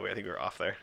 [0.00, 0.10] the way.
[0.10, 0.76] I think we were off there.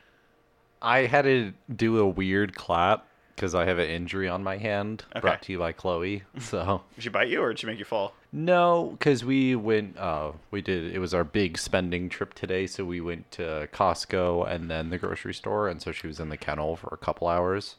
[0.82, 3.06] I had to do a weird clap
[3.36, 5.04] because I have an injury on my hand.
[5.12, 5.22] Okay.
[5.22, 6.24] Brought to you by Chloe.
[6.40, 8.14] So Did she bite you or did she make you fall?
[8.32, 9.98] no, because we went.
[9.98, 10.94] Uh, we did.
[10.94, 12.68] It was our big spending trip today.
[12.68, 16.30] So we went to Costco and then the grocery store, and so she was in
[16.30, 17.76] the kennel for a couple hours.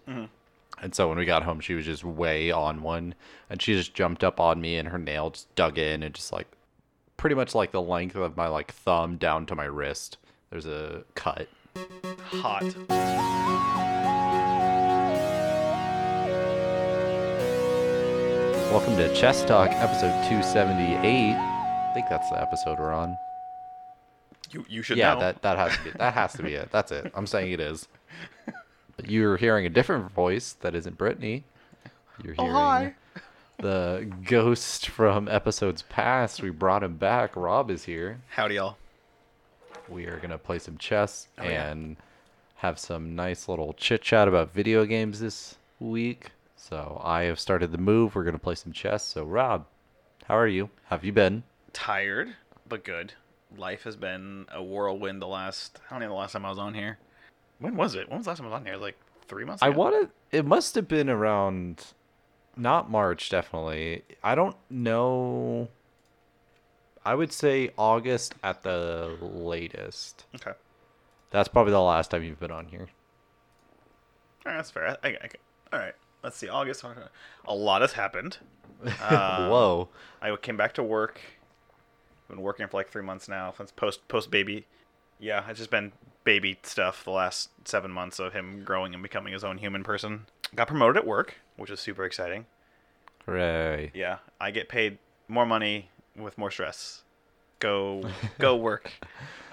[0.80, 3.14] And so when we got home, she was just way on one,
[3.50, 6.32] and she just jumped up on me, and her nail just dug in, and just
[6.32, 6.46] like,
[7.16, 10.16] pretty much like the length of my like thumb down to my wrist.
[10.50, 11.48] There's a cut.
[12.20, 12.64] Hot.
[18.70, 21.34] Welcome to Chess Talk, episode 278.
[21.34, 23.16] I think that's the episode we're on.
[24.50, 25.20] You you should yeah, know.
[25.20, 26.70] that that has to be that has to be it.
[26.70, 27.10] That's it.
[27.14, 27.88] I'm saying it is.
[28.96, 31.44] But you're hearing a different voice that isn't Brittany.
[32.22, 32.94] You're Oh, hearing hi.
[33.58, 36.42] the ghost from episodes past.
[36.42, 37.36] We brought him back.
[37.36, 38.20] Rob is here.
[38.30, 38.76] Howdy, y'all.
[39.88, 41.70] We are gonna play some chess Oh, yeah.
[41.70, 41.96] and
[42.56, 46.32] have some nice little chit chat about video games this week.
[46.56, 48.14] So I have started the move.
[48.14, 49.04] We're gonna play some chess.
[49.04, 49.66] So Rob,
[50.26, 50.70] how are you?
[50.86, 51.44] Have you been?
[51.72, 52.34] Tired,
[52.68, 53.14] but good.
[53.56, 55.80] Life has been a whirlwind the last.
[55.88, 56.98] I don't know the last time I was on here.
[57.60, 58.08] When was it?
[58.08, 58.76] When was the last time I was on here?
[58.76, 59.62] Like three months.
[59.62, 59.78] I ago?
[59.78, 60.10] wanted.
[60.32, 61.86] It must have been around,
[62.56, 64.02] not March, definitely.
[64.22, 65.68] I don't know.
[67.08, 70.26] I would say August at the latest.
[70.34, 70.52] Okay.
[71.30, 72.86] That's probably the last time you've been on here.
[74.44, 74.98] All right, that's fair.
[75.02, 75.28] I, I, I,
[75.72, 75.94] all right.
[76.22, 76.50] Let's see.
[76.50, 76.84] August.
[77.46, 78.36] A lot has happened.
[78.82, 79.88] Um, Whoa.
[80.20, 81.18] I came back to work.
[82.28, 84.66] Been working for like three months now since post post baby.
[85.18, 85.92] Yeah, it's just been
[86.24, 90.26] baby stuff the last seven months of him growing and becoming his own human person.
[90.54, 92.44] Got promoted at work, which is super exciting.
[93.24, 93.92] Hooray.
[93.94, 95.88] Yeah, I get paid more money
[96.22, 97.02] with more stress.
[97.60, 98.02] Go
[98.38, 98.92] go work.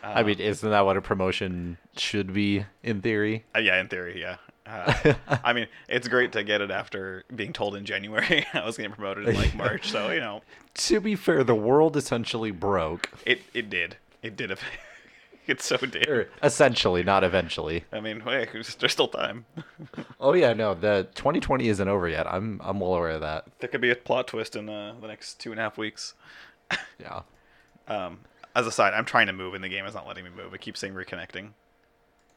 [0.04, 3.44] I mean, isn't that what a promotion should be in theory?
[3.56, 4.38] Uh, yeah, in theory, yeah.
[4.68, 8.78] Uh, I mean, it's great to get it after being told in January I was
[8.78, 9.92] getting promoted in like March.
[9.92, 10.42] So you know,
[10.74, 13.12] To be fair, the world essentially broke.
[13.28, 13.98] it it did.
[14.24, 14.58] It did.
[15.46, 16.08] It so did.
[16.10, 17.84] Or essentially, not eventually.
[17.94, 19.46] I mean, wait, there's still time.
[20.20, 22.26] Oh yeah, no, the 2020 isn't over yet.
[22.26, 23.46] I'm I'm well aware of that.
[23.60, 26.16] There could be a plot twist in uh, the next two and a half weeks.
[27.00, 27.22] Yeah.
[27.88, 28.20] Um,
[28.56, 30.54] as a side, I'm trying to move, and the game is not letting me move.
[30.54, 31.50] It keeps saying reconnecting.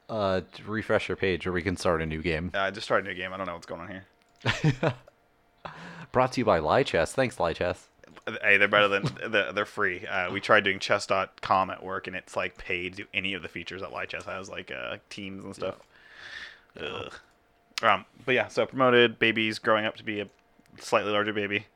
[0.09, 2.51] Uh, refresh your page, or we can start a new game.
[2.55, 3.33] Uh, just started a new game.
[3.33, 4.95] I don't know what's going on here.
[6.13, 7.13] Brought to you by Lichess.
[7.13, 7.79] Thanks, Lichess.
[8.43, 9.05] Hey, they're better than
[9.55, 10.07] they're free.
[10.07, 13.43] Uh, we tried doing chess.com at work, and it's like paid to do any of
[13.43, 15.77] the features that Lichess has, like uh, teams and stuff.
[16.81, 17.13] Ugh.
[17.83, 20.29] Um, but yeah, so promoted, babies growing up to be a
[20.81, 21.67] slightly larger baby.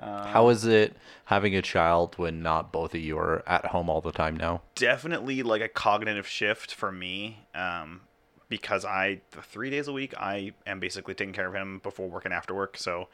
[0.00, 3.90] Uh, How is it having a child when not both of you are at home
[3.90, 4.62] all the time now?
[4.76, 8.02] definitely like a cognitive shift for me um,
[8.48, 12.08] because I the three days a week I am basically taking care of him before
[12.08, 12.76] work and after work.
[12.76, 13.08] So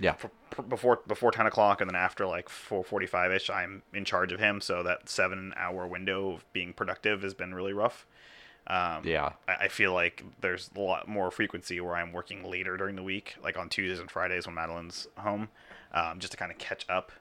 [0.00, 0.10] Yeah.
[0.22, 0.26] f-
[0.56, 4.04] p- before before ten o'clock and then after like four forty five ish, I'm in
[4.04, 4.60] charge of him.
[4.60, 8.04] So that seven hour window of being productive has been really rough.
[8.66, 9.34] Um, Yeah.
[9.46, 13.02] I, I feel like there's a lot more frequency where I'm working later during the
[13.04, 15.48] week, like on Tuesdays and Fridays when Madeline's home,
[15.92, 17.12] um, just to kind of catch up.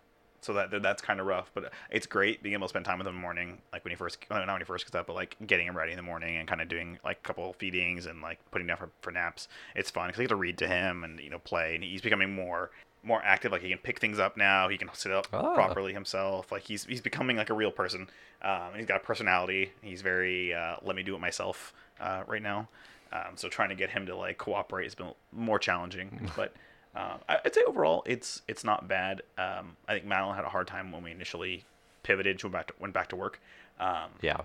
[0.41, 2.99] So that that- that's kind of rough, but it's great being able to spend time
[2.99, 5.07] with him in the morning, like when he first, not when he first gets up,
[5.07, 7.51] but like getting him ready in the morning and kind of doing like a couple
[7.53, 9.47] feedings and like putting him down for, for naps.
[9.75, 12.01] It's fun because I get to read to him and you know play, and he's
[12.01, 12.69] becoming more
[13.01, 13.51] more active.
[13.51, 14.67] Like he can pick things up now.
[14.67, 15.55] He can sit up Ah.
[15.55, 16.51] properly himself.
[16.51, 18.07] Like he's he's becoming like a real person.
[18.43, 19.71] Um, he's got a personality.
[19.81, 22.67] He's very uh, let me do it myself uh, right now.
[23.11, 26.29] Um, so trying to get him to like cooperate has been more challenging.
[26.35, 26.53] but
[26.95, 29.21] uh, I'd say overall it's it's not bad.
[29.37, 31.65] Um, I think Madeline had a hard time when we initially
[32.03, 32.39] pivoted.
[32.39, 33.39] She went back to, went back to work.
[33.79, 34.41] Um, Yeah.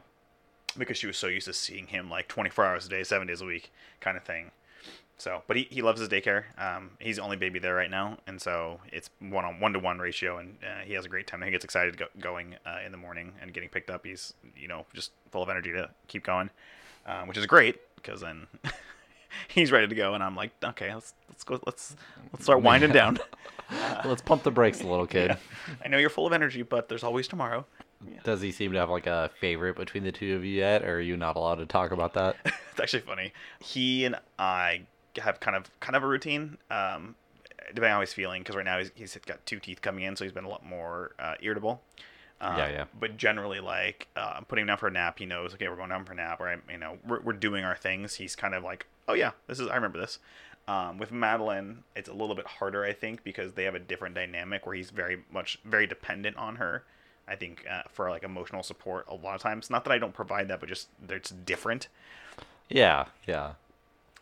[0.76, 3.40] because she was so used to seeing him like 24 hours a day, seven days
[3.40, 4.50] a week, kind of thing.
[5.18, 6.44] So, but he, he loves his daycare.
[6.58, 9.78] Um, he's the only baby there right now, and so it's one on one to
[9.78, 11.42] one ratio, and uh, he has a great time.
[11.42, 14.06] He gets excited go, going uh, in the morning and getting picked up.
[14.06, 16.48] He's you know just full of energy to keep going,
[17.04, 18.46] um, which is great because then
[19.48, 21.96] he's ready to go, and I'm like, okay, let's let's go, let's
[22.32, 23.18] let's start winding down.
[24.04, 25.36] Let's pump the brakes a little, kid.
[25.84, 27.66] I know you're full of energy, but there's always tomorrow.
[28.24, 30.96] Does he seem to have like a favorite between the two of you yet, or
[30.96, 32.36] are you not allowed to talk about that?
[32.44, 33.32] it's actually funny.
[33.60, 34.82] He and I
[35.18, 37.14] have kind of kind of a routine, um,
[37.68, 38.42] depending on how he's feeling.
[38.42, 40.64] Because right now he's, he's got two teeth coming in, so he's been a lot
[40.64, 41.82] more uh, irritable.
[42.40, 42.84] Um, Yeah, yeah.
[42.98, 45.18] But generally, like uh, I'm putting him down for a nap.
[45.18, 47.32] He knows, okay, we're going down for a nap, or I, you know, we're, we're
[47.34, 48.14] doing our things.
[48.14, 50.18] He's kind of like, oh yeah, this is I remember this.
[50.68, 54.14] Um, with Madeline, it's a little bit harder, I think, because they have a different
[54.14, 56.84] dynamic where he's very much very dependent on her.
[57.26, 59.70] I think uh, for like emotional support a lot of times.
[59.70, 61.88] Not that I don't provide that, but just that it's different.
[62.68, 63.54] Yeah, yeah.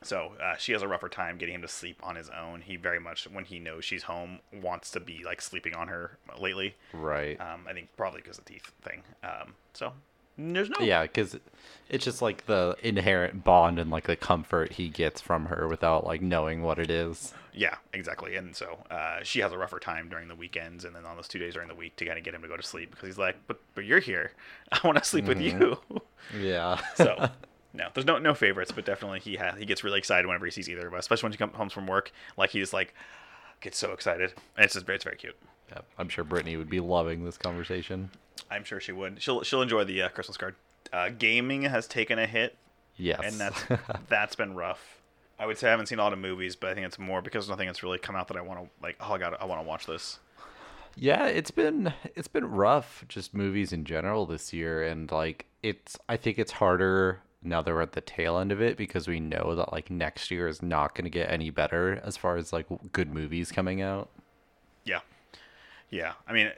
[0.03, 2.61] So uh, she has a rougher time getting him to sleep on his own.
[2.61, 6.19] He very much, when he knows she's home, wants to be like sleeping on her
[6.39, 6.77] lately.
[6.93, 7.39] Right.
[7.41, 9.03] Um, I think probably because of the teeth thing.
[9.25, 9.93] Um, so
[10.39, 11.37] there's no Yeah, because
[11.89, 16.07] it's just like the inherent bond and like the comfort he gets from her without
[16.07, 17.35] like knowing what it is.
[17.53, 18.37] Yeah, exactly.
[18.37, 21.27] And so uh, she has a rougher time during the weekends and then on those
[21.27, 23.09] two days during the week to kind of get him to go to sleep because
[23.09, 24.33] he's like, but but you're here.
[24.73, 25.79] I want to sleep with you.
[26.39, 26.81] Yeah.
[26.95, 27.31] so
[27.75, 30.51] no, there's no no favorites, but definitely he has he gets really excited whenever he
[30.51, 32.13] sees either of us, especially when he comes home from work.
[32.37, 32.95] Like he just like
[33.61, 35.37] gets so excited, and it's just it's very cute.
[35.71, 38.11] Yeah, I'm sure Brittany would be loving this conversation.
[38.51, 39.21] I'm sure she would.
[39.23, 40.55] She'll she'll enjoy the uh, Christmas card.
[40.93, 42.57] Uh, gaming has taken a hit,
[42.97, 43.21] Yes.
[43.23, 43.65] and that's
[44.09, 44.97] that's been rough.
[45.39, 47.23] I would say I haven't seen a lot of movies, but I think it's more
[47.23, 48.97] because nothing that's really come out that I want to like.
[49.01, 50.19] Oh, I got I want to watch this.
[50.97, 55.97] Yeah, it's been it's been rough just movies in general this year and like it's
[56.09, 59.21] I think it's harder now that we're at the tail end of it because we
[59.21, 62.53] know that like next year is not going to get any better as far as
[62.53, 64.09] like good movies coming out.
[65.91, 66.13] Yeah.
[66.27, 66.53] I mean, uh,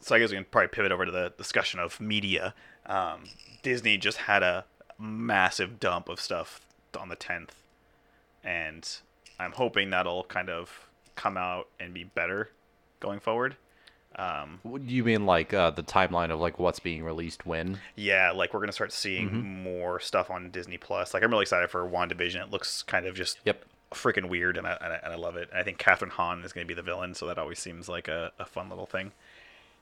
[0.00, 2.54] so I guess we can probably pivot over to the discussion of media.
[2.86, 3.24] Um,
[3.62, 4.64] Disney just had a
[4.98, 6.60] massive dump of stuff
[6.98, 7.54] on the tenth,
[8.44, 8.88] and
[9.38, 12.50] I'm hoping that'll kind of come out and be better
[13.00, 13.56] going forward.
[14.18, 17.80] Um, you mean like uh, the timeline of like what's being released when?
[17.96, 21.12] yeah, like we're gonna start seeing more stuff on Disney Plus.
[21.12, 22.42] Like I'm really excited for WandaVision.
[22.42, 23.64] It looks kind of just Yep.
[23.96, 25.48] Freaking weird, and I, and I and I love it.
[25.54, 28.08] I think Kathryn Hahn is going to be the villain, so that always seems like
[28.08, 29.12] a, a fun little thing.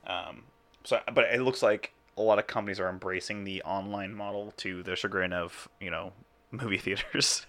[0.06, 0.44] Um,
[0.84, 4.82] so, but it looks like a lot of companies are embracing the online model to
[4.84, 6.12] the chagrin of you know
[6.52, 7.46] movie theaters.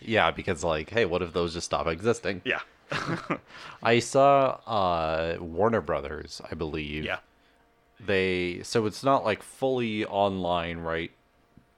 [0.00, 2.42] Yeah, because like hey, what if those just stop existing?
[2.44, 2.60] yeah,
[3.82, 7.04] I saw uh Warner Brothers, I believe.
[7.04, 7.18] yeah,
[8.04, 11.10] they so it's not like fully online right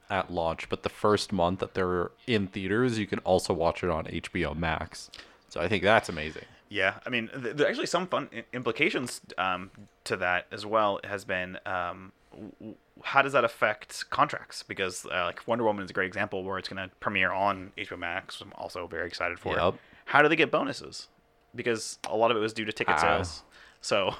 [0.09, 3.89] at launch but the first month that they're in theaters you can also watch it
[3.89, 5.09] on hbo max
[5.49, 6.99] so i think that's amazing yeah.
[7.03, 9.71] I mean, th- there are actually some fun implications um,
[10.03, 10.99] to that as well.
[11.03, 12.11] Has been um,
[12.59, 14.61] w- how does that affect contracts?
[14.61, 17.71] Because uh, like Wonder Woman is a great example where it's going to premiere on
[17.75, 18.39] HBO Max.
[18.39, 19.73] I'm also very excited for Yep.
[19.73, 19.79] it.
[20.05, 21.07] How do they get bonuses?
[21.55, 23.41] Because a lot of it was due to ticket sales.
[23.81, 24.13] So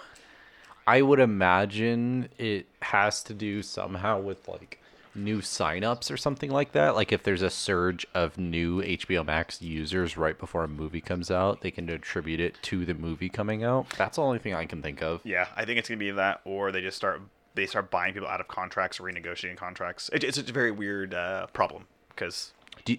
[0.88, 4.82] i would imagine it has to do somehow with like
[5.24, 9.62] new signups or something like that like if there's a surge of new hbo max
[9.62, 13.64] users right before a movie comes out they can attribute it to the movie coming
[13.64, 16.06] out that's the only thing i can think of yeah, I think it's going to
[16.06, 17.22] be that, or they just start
[17.56, 20.10] they start buying people out of contracts or renegotiating contracts.
[20.14, 22.54] It, it's a very weird uh, problem because
[22.86, 22.98] do,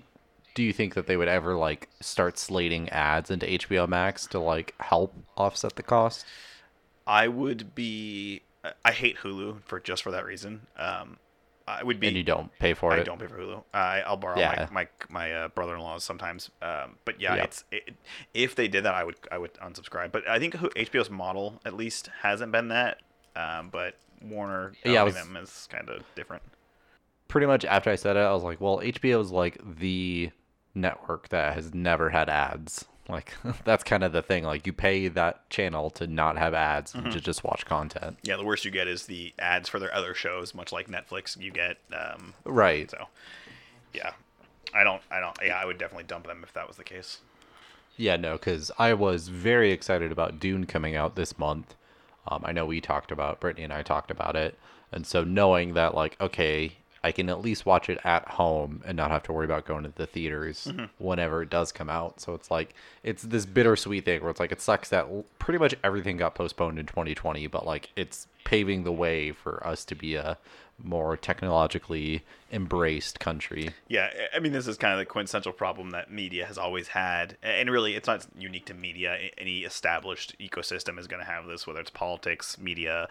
[0.55, 4.39] do you think that they would ever like start slating ads into HBO Max to
[4.39, 6.25] like help offset the cost?
[7.07, 8.43] I would be.
[8.85, 10.67] I hate Hulu for just for that reason.
[10.77, 11.17] Um,
[11.79, 12.09] I would be.
[12.09, 13.01] And you don't pay for I it.
[13.01, 13.63] I don't pay for Hulu.
[13.73, 14.69] I, I'll borrow Yeah.
[14.71, 16.51] my my, my uh, brother-in-law's sometimes.
[16.63, 17.45] Um, but yeah, Yep.
[17.45, 17.95] it's it,
[18.35, 20.13] if they did that, I would I would unsubscribe.
[20.13, 22.99] But I think HBO's model at least hasn't been that.
[23.37, 26.43] Um, but Warner, Yeah, was- them is kind of different.
[27.29, 30.31] Pretty much after I said it, I was like, well, HBO is like the
[30.75, 32.87] network that has never had ads.
[33.11, 33.35] Like
[33.65, 34.45] that's kind of the thing.
[34.45, 37.11] Like you pay that channel to not have ads Mm-hmm.
[37.11, 38.19] to just watch content.
[38.23, 41.39] Yeah, the worst you get is the ads for their other shows, much like Netflix.
[41.41, 42.91] You get um, Right.
[42.91, 43.07] so.
[43.93, 44.13] Yeah,
[44.75, 45.03] I don't.
[45.11, 45.37] I don't.
[45.45, 47.19] Yeah, I would definitely dump them if that was the case.
[47.97, 51.75] Yeah, no, because I was very excited about Dune coming out this month.
[52.29, 54.59] Um, I know we talked about Brittany and I talked about it,
[54.93, 58.97] and so knowing that, like, okay, I can at least watch it at home and
[58.97, 62.21] not have to worry about going to the theaters whenever it does come out.
[62.21, 65.07] So it's like it's this bittersweet thing where it's like it sucks that
[65.39, 69.85] pretty much everything got postponed in 2020, but like it's paving the way for us
[69.87, 70.37] to be a
[70.83, 73.71] more technologically embraced country.
[73.89, 77.37] Yeah, I- mean, this is kind of the quintessential problem that media has always had,
[77.43, 79.31] and really, it's not unique to media.
[79.37, 83.09] Any established ecosystem is going to have this, whether it's politics, media,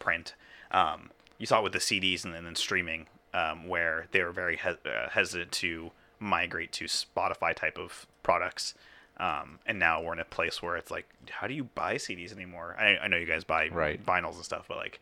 [0.00, 0.34] print.
[0.72, 4.32] Um, you saw it with the CDs and then, then streaming, um, where they were
[4.32, 8.74] very hes- uh, hesitant to migrate to Spotify type of products.
[9.18, 12.32] Um, and now we're in a place where it's like, how do you buy CDs
[12.32, 12.76] anymore?
[12.78, 14.04] I, I know you guys buy Right.
[14.04, 15.00] vinyls and stuff, but like,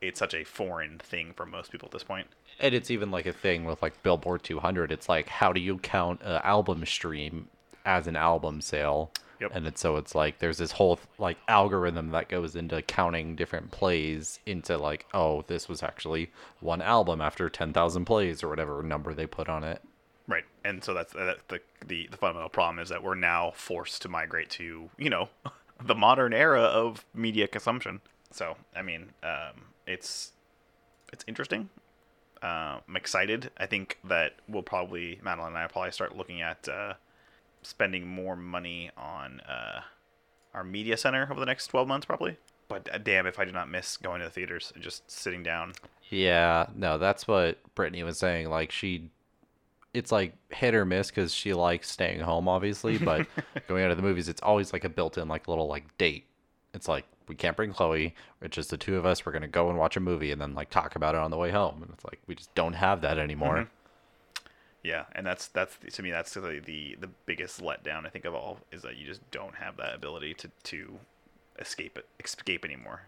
[0.00, 2.26] it's such a foreign thing for most people at this point.
[2.58, 4.90] And it's even like a thing with like Billboard 200.
[4.90, 7.48] It's like, how do you count an album stream
[7.84, 9.12] as an album sale?
[9.40, 9.50] Yep.
[9.54, 13.72] And it's, so it's like there's this whole like algorithm that goes into counting different
[13.72, 19.14] plays into like, oh, this was actually one album after 10,000 plays or whatever number
[19.14, 19.82] they put on it.
[20.28, 24.02] Right, and so that's that, the, the the fundamental problem is that we're now forced
[24.02, 25.28] to migrate to you know
[25.84, 28.00] the modern era of media consumption.
[28.30, 30.32] So I mean, um, it's
[31.12, 31.70] it's interesting.
[32.42, 33.50] Uh, I'm excited.
[33.56, 36.94] I think that we'll probably Madeline and I will probably start looking at uh,
[37.62, 39.80] spending more money on uh,
[40.54, 42.36] our media center over the next 12 months, probably.
[42.68, 45.42] But uh, damn, if I do not miss going to the theaters and just sitting
[45.42, 45.72] down.
[46.10, 48.48] Yeah, no, that's what Brittany was saying.
[48.48, 49.10] Like she,
[49.94, 52.98] it's like hit or miss because she likes staying home, obviously.
[52.98, 53.26] But
[53.68, 56.26] going out to the movies, it's always like a built-in like little like date.
[56.74, 58.14] It's like we can't bring Chloe.
[58.40, 59.24] It's just the two of us.
[59.26, 61.36] We're gonna go and watch a movie and then like talk about it on the
[61.36, 61.82] way home.
[61.82, 63.56] And it's like we just don't have that anymore.
[63.56, 63.68] Mhm.
[64.82, 68.34] Yeah, and that's that's to me that's the, the the biggest letdown I think of
[68.34, 70.98] all is that you just don't have that ability to to
[71.58, 73.02] escape it escape anymore.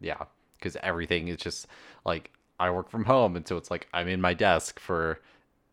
[0.00, 0.24] Yeah,
[0.58, 1.68] because everything is just
[2.04, 5.20] like I work from home, and so it's like I'm in my desk for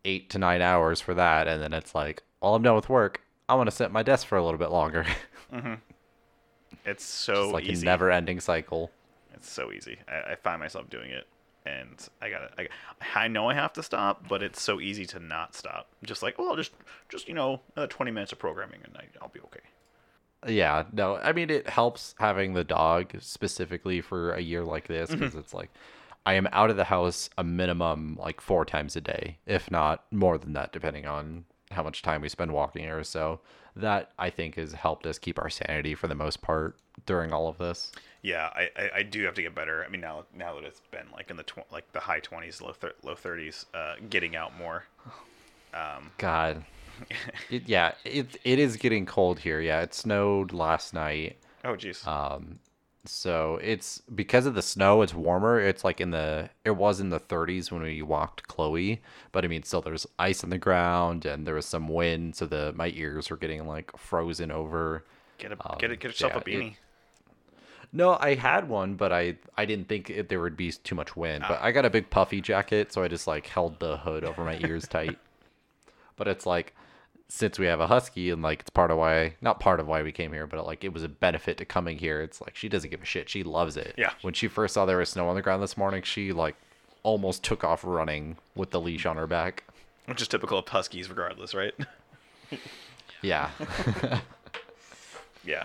[0.04, 3.22] eight to nine hours for that, and then it's like, all I'm done with work,
[3.48, 5.04] I want to sit at my desk for a little bit longer.
[5.52, 5.74] Mm-hmm.
[6.84, 7.84] It's so it's like easy.
[7.84, 8.92] a never-ending cycle.
[9.34, 9.98] It's so easy.
[10.08, 11.26] I, I find myself doing it,
[11.66, 12.68] and I got to I,
[13.14, 15.88] I know I have to stop, but it's so easy to not stop.
[16.02, 16.72] Just like, well, just
[17.08, 19.60] just you know, another twenty minutes of programming, and I, I'll be okay.
[20.46, 25.10] Yeah, no, I mean it helps having the dog specifically for a year like this
[25.10, 25.20] Mm-hmm.
[25.20, 25.70] because it's like
[26.24, 30.04] I am out of the house a minimum like four times a day, if not
[30.10, 33.40] more than that, depending on how much time we spend walking or so.
[33.76, 37.48] That I think has helped us keep our sanity for the most part during all
[37.48, 37.92] of this.
[38.22, 39.84] Yeah, I, I, I do have to get better.
[39.84, 42.60] I mean, now now that it's been like in the tw- like the high twenties,
[42.60, 44.84] low thir- low thirties, uh, getting out more.
[45.72, 46.64] Um, God,
[47.50, 49.60] it, yeah, it it is getting cold here.
[49.60, 51.36] Yeah, it snowed last night.
[51.64, 52.04] oh jeez.
[52.06, 52.58] Um,
[53.04, 55.58] so it's because of the snow, it's warmer.
[55.60, 59.00] It's like in the it was in the 30s when we walked Chloe,
[59.32, 62.46] but I mean, still there's ice on the ground and there was some wind, so
[62.46, 65.04] the my ears were getting like frozen over.
[65.38, 66.72] get a um, get a, get yourself yeah, a beanie.
[66.72, 66.78] it-
[67.92, 71.16] No, I had one, but I I didn't think it, there would be too much
[71.16, 71.44] wind.
[71.48, 74.44] But I got a big puffy jacket, so I just like held the hood over
[74.44, 75.18] my ears tight.
[76.16, 76.74] But it's like
[77.30, 80.02] since we have a husky and like it's part of why not part of why
[80.02, 82.20] we came here, but like it was a benefit to coming here.
[82.20, 83.28] It's like she doesn't give a shit.
[83.28, 83.94] She loves it.
[83.96, 84.12] Yeah.
[84.22, 86.56] When she first saw there was snow on the ground this morning, she like
[87.02, 89.64] almost took off running with the leash on her back.
[90.06, 91.74] which is typical of huskies, regardless, right?
[93.22, 93.50] Yeah.
[95.44, 95.64] yeah.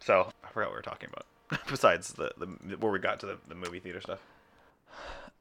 [0.00, 1.26] So I forgot what we were talking about.
[1.68, 4.20] Besides the, the where we got to the, the movie theater stuff.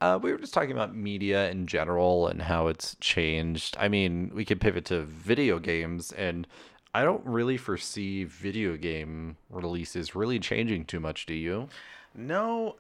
[0.02, 3.78] Uh, we were just talking about media in general and how it's changed.
[3.80, 6.46] I mean, we could pivot to video games, and
[6.94, 11.26] I don't really foresee video game releases really changing too much.
[11.26, 11.70] Do you?
[12.14, 12.76] No,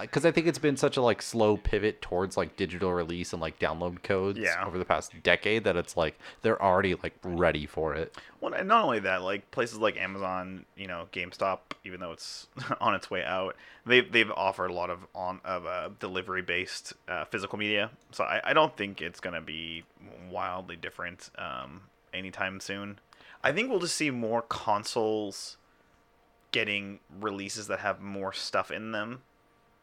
[0.00, 3.40] Because I think it's been such a like slow pivot towards like digital release and
[3.40, 4.64] like download codes Yeah.
[4.66, 8.16] over the past decade that it's like they're already like ready for it.
[8.40, 12.46] Well, and not only that, like places like Amazon, you know, GameStop, even though it's
[12.80, 16.92] on its way out, they've they've offered a lot of on of uh, delivery based
[17.08, 17.90] uh, physical media.
[18.12, 19.84] So I, I don't think it's gonna be
[20.30, 21.82] wildly different um,
[22.12, 22.98] anytime soon.
[23.42, 25.56] I think we'll just see more consoles
[26.52, 29.22] getting releases that have more stuff in them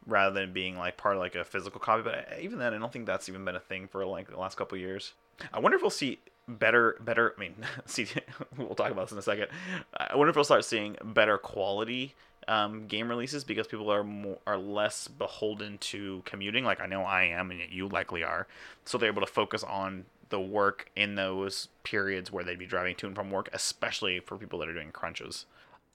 [0.08, 2.04] rather than being like part of like a physical copy.
[2.04, 4.58] But even then, I don't think that's even been a thing for like the last
[4.58, 5.14] couple years.
[5.54, 7.34] I wonder if we'll see better, better.
[7.38, 7.56] I mean,
[7.86, 8.08] see,
[8.58, 9.48] we'll talk about this in a second.
[9.96, 12.16] I wonder if we'll start seeing better quality
[12.48, 16.64] um, game releases because people are more are less beholden to commuting.
[16.64, 18.48] Like I know I am, and you likely are.
[18.86, 22.96] So they're able to focus on the work in those periods where they'd be driving
[22.96, 25.46] to and from work, especially for people that are doing crunches.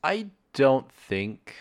[0.05, 1.55] I don't think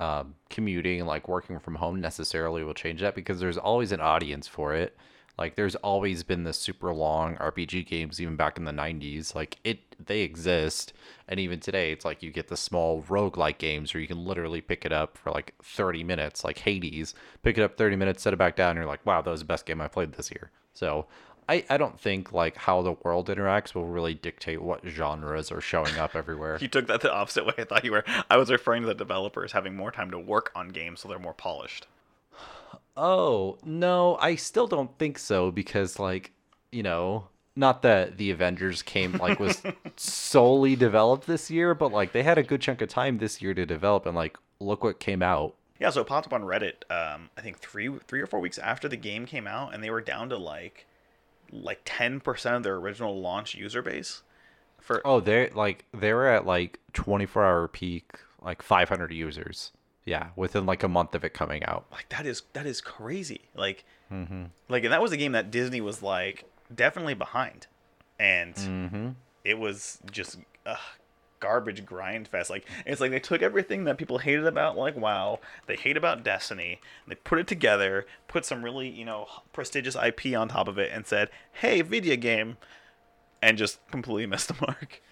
[0.00, 4.00] um, commuting and like working from home necessarily will change that because there's always an
[4.00, 4.96] audience for it.
[5.38, 9.34] Like there's always been the super long RPG games even back in the 90s.
[9.34, 10.94] Like it they exist
[11.28, 14.60] and even today it's like you get the small roguelike games where you can literally
[14.60, 17.14] pick it up for like 30 minutes like Hades.
[17.42, 19.40] Pick it up 30 minutes, set it back down and you're like, "Wow, that was
[19.40, 21.06] the best game I played this year." So,
[21.50, 25.60] I, I don't think like how the world interacts will really dictate what genres are
[25.60, 26.58] showing up everywhere.
[26.60, 27.54] You took that the opposite way.
[27.58, 28.04] I thought you were.
[28.30, 31.18] I was referring to the developers having more time to work on games, so they're
[31.18, 31.88] more polished.
[32.96, 36.30] Oh, no, I still don't think so because like,
[36.70, 37.26] you know,
[37.56, 39.60] not that the Avengers came like was
[39.96, 43.54] solely developed this year, but like they had a good chunk of time this year
[43.54, 45.56] to develop and like look what came out.
[45.80, 46.84] Yeah, so it popped up on Reddit.
[46.90, 49.90] Um, I think three, three or four weeks after the game came out, and they
[49.90, 50.86] were down to like,
[51.52, 54.22] like ten percent of their original launch user base.
[54.78, 59.72] For Oh, they're like they were at like 24 hour peak, like 500 users.
[60.04, 61.86] Yeah, within like a month of it coming out.
[61.92, 63.42] like that is that is crazy.
[63.54, 63.84] Like,
[64.68, 67.66] like, and that was a game that Disney was like definitely behind,
[68.18, 69.08] and Mm-hmm.
[69.44, 70.78] it was just ugh,
[71.40, 72.50] garbage grind fest.
[72.50, 76.22] Like it's like they took everything that people hated about like WoW, they hate about
[76.22, 80.78] Destiny, they put it together, put some really you know prestigious IP on top of
[80.78, 82.58] it, and said, "Hey, video game,"
[83.42, 85.02] and just completely missed the mark.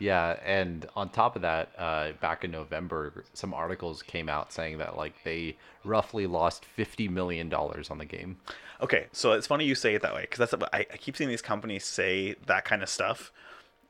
[0.00, 4.78] Yeah, and on top of that, uh, back in November, some articles came out saying
[4.78, 8.36] that like they roughly lost fifty million dollars on the game.
[8.80, 11.28] Okay, so it's funny you say it that way because that's I, I keep seeing
[11.28, 13.32] these companies say that kind of stuff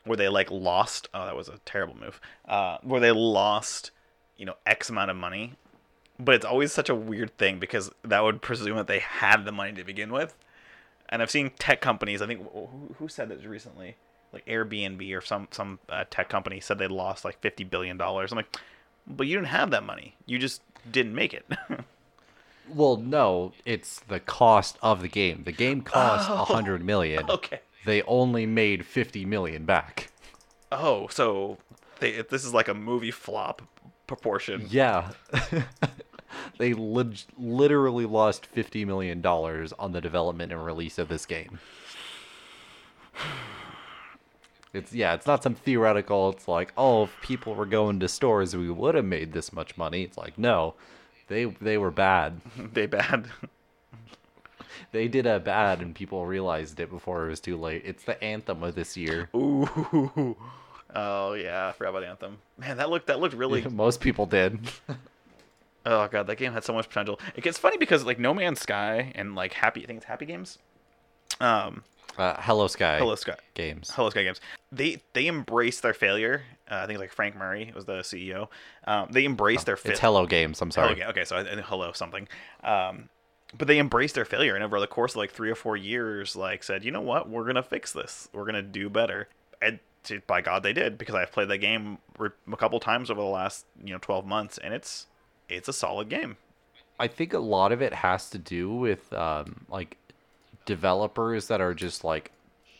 [0.08, 1.08] where they like lost.
[1.14, 2.20] Oh, that was a terrible move.
[2.46, 3.90] Uh, where they lost,
[4.36, 5.52] you know, X amount of money,
[6.18, 9.52] but it's always such a weird thing because that would presume that they had the
[9.52, 10.34] money to begin with.
[11.08, 12.20] And I've seen tech companies.
[12.20, 13.96] I think who, who said this recently?
[14.32, 18.30] Like Airbnb or some some uh, tech company said they lost like fifty billion dollars.
[18.32, 18.56] I'm like,
[19.06, 20.16] but you didn't have that money.
[20.26, 20.60] You just
[20.90, 21.46] didn't make it.
[22.70, 25.44] Well, no, it's the cost of the game.
[25.44, 27.24] The game cost a Oh, hundred million.
[27.30, 27.60] okay.
[27.84, 30.10] They only made fifty million back.
[30.70, 31.58] Oh, so
[32.00, 33.62] they, this is like a movie flop
[34.06, 34.66] proportion.
[34.68, 35.12] Yeah.
[36.58, 41.58] they lit- literally lost fifty million dollars on the development and release of this game.
[44.74, 46.28] It's yeah, it's not some theoretical.
[46.28, 49.78] It's like, oh, if people were going to stores, we would have made this much
[49.78, 50.02] money.
[50.02, 50.74] It's like, no,
[51.28, 52.40] they they were bad.
[52.74, 53.28] they bad.
[54.92, 57.82] They did a bad, and people realized it before it was too late.
[57.84, 59.28] It's the anthem of this year.
[59.34, 60.36] Ooh.
[60.94, 62.38] Oh yeah, I forgot about Anthem.
[62.56, 63.62] Man, that looked that looked really.
[63.62, 64.58] Most people did.
[65.86, 67.20] Oh god, that game had so much potential.
[67.34, 70.26] It gets funny because like No Man's Sky and like Happy, I think it's Happy
[70.26, 70.58] Games.
[71.40, 71.84] Um,
[72.16, 72.98] Uh, Hello Sky.
[72.98, 73.36] Hello Sky.
[73.54, 73.90] Games.
[73.90, 74.40] Hello Sky Games.
[74.72, 76.42] They they embraced their failure.
[76.70, 78.48] Uh, I think like Frank Murray was the CEO.
[78.86, 80.00] Um, they embraced their Oh, It's.
[80.00, 80.60] Hello Games.
[80.60, 80.92] I'm sorry.
[80.92, 82.28] Okay, okay, so I- hello something.
[82.64, 83.08] Um,
[83.56, 86.36] but they embraced their failure, and over the course of like three or four years,
[86.36, 88.28] like said, you know what, we're gonna fix this.
[88.32, 89.28] We're gonna do better.
[89.62, 89.78] And
[90.26, 93.66] by God, they did because I've played that game a couple times over the last
[93.82, 95.06] you know twelve months, and it's
[95.48, 96.36] it's a solid game.
[97.00, 99.96] I think a lot of it has to do with um, like
[100.66, 102.32] developers that are just like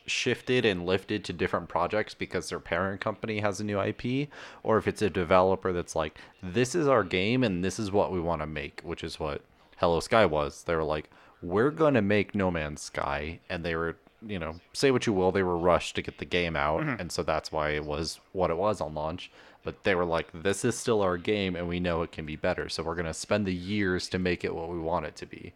[0.07, 4.29] shifted and lifted to different projects because their parent company has a new IP,
[4.63, 8.11] or if it's a developer that's like, this is our game and this is what
[8.11, 9.43] we want to make, which is what
[9.79, 10.63] Hello Sky was.
[10.65, 11.11] They were like,
[11.43, 15.31] we're gonna make No Man's Sky, and they were, you know, say what you will,
[15.33, 18.51] they were rushed to get the game out, and so that's why it was what
[18.51, 19.31] it was on launch.
[19.65, 22.37] But they were like, this is still our game, and we know it can be
[22.37, 25.27] better, so we're gonna spend the years to make it what we want it to
[25.27, 25.53] be.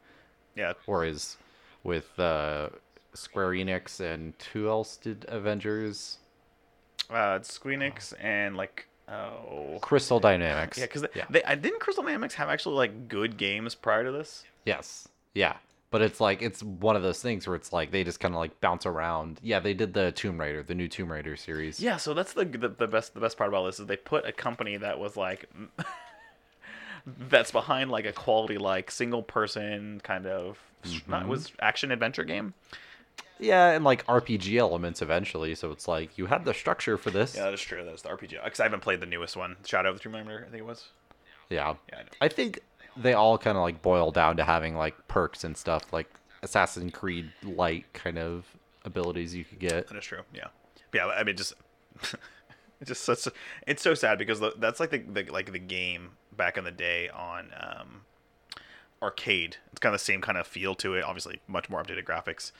[0.55, 1.37] Yeah, Whereas
[1.83, 2.69] with uh,
[3.15, 6.19] Square Enix and who else did Avengers?
[7.11, 10.79] uh, it's Squeenix and like oh Crystal Dynamics.
[10.79, 11.25] yeah, because yeah.
[11.31, 14.45] they, didn't Crystal Dynamics have actually like good games prior to this.
[14.65, 15.09] Yes.
[15.35, 15.57] Yeah.
[15.91, 18.39] But it's like it's one of those things where it's like they just kind of
[18.39, 19.39] like bounce around.
[19.43, 21.81] Yeah, they did the Tomb Raider, the new Tomb Raider series.
[21.81, 24.27] Yeah, so that's the, the the best the best part about this is they put
[24.27, 25.51] a company that was like
[27.07, 30.59] that's behind like a quality like single person kind of
[31.07, 31.29] not mm-hmm.
[31.29, 32.55] was action adventure game.
[33.39, 35.55] Yeah, and like RPG elements eventually.
[35.55, 37.35] So it's like you had the structure for this.
[37.35, 37.85] Yeah, that is true.
[37.85, 38.43] That's the RPG.
[38.43, 40.45] Because I haven't played the newest one, Shadow of the Tomb Raider.
[40.47, 40.89] I think it was.
[41.51, 41.75] Yeah.
[41.91, 42.27] Yeah, I.
[42.27, 42.61] I think
[42.97, 46.09] they all kind of like boil down to having like perks and stuff, like
[46.43, 48.47] Assassin's Creed light kind of
[48.85, 49.89] abilities you could get.
[49.89, 50.21] That is true.
[50.33, 50.49] Yeah.
[50.93, 51.07] But yeah.
[51.09, 51.55] I mean, just
[52.81, 53.27] it's just such.
[53.27, 53.33] A,
[53.67, 57.09] it's so sad because that's like the, the like the game back in the day
[57.09, 58.03] on um,
[59.03, 59.57] arcade.
[59.73, 61.05] It's kind of the same kind of feel to it.
[61.05, 62.53] Obviously, much more updated graphics.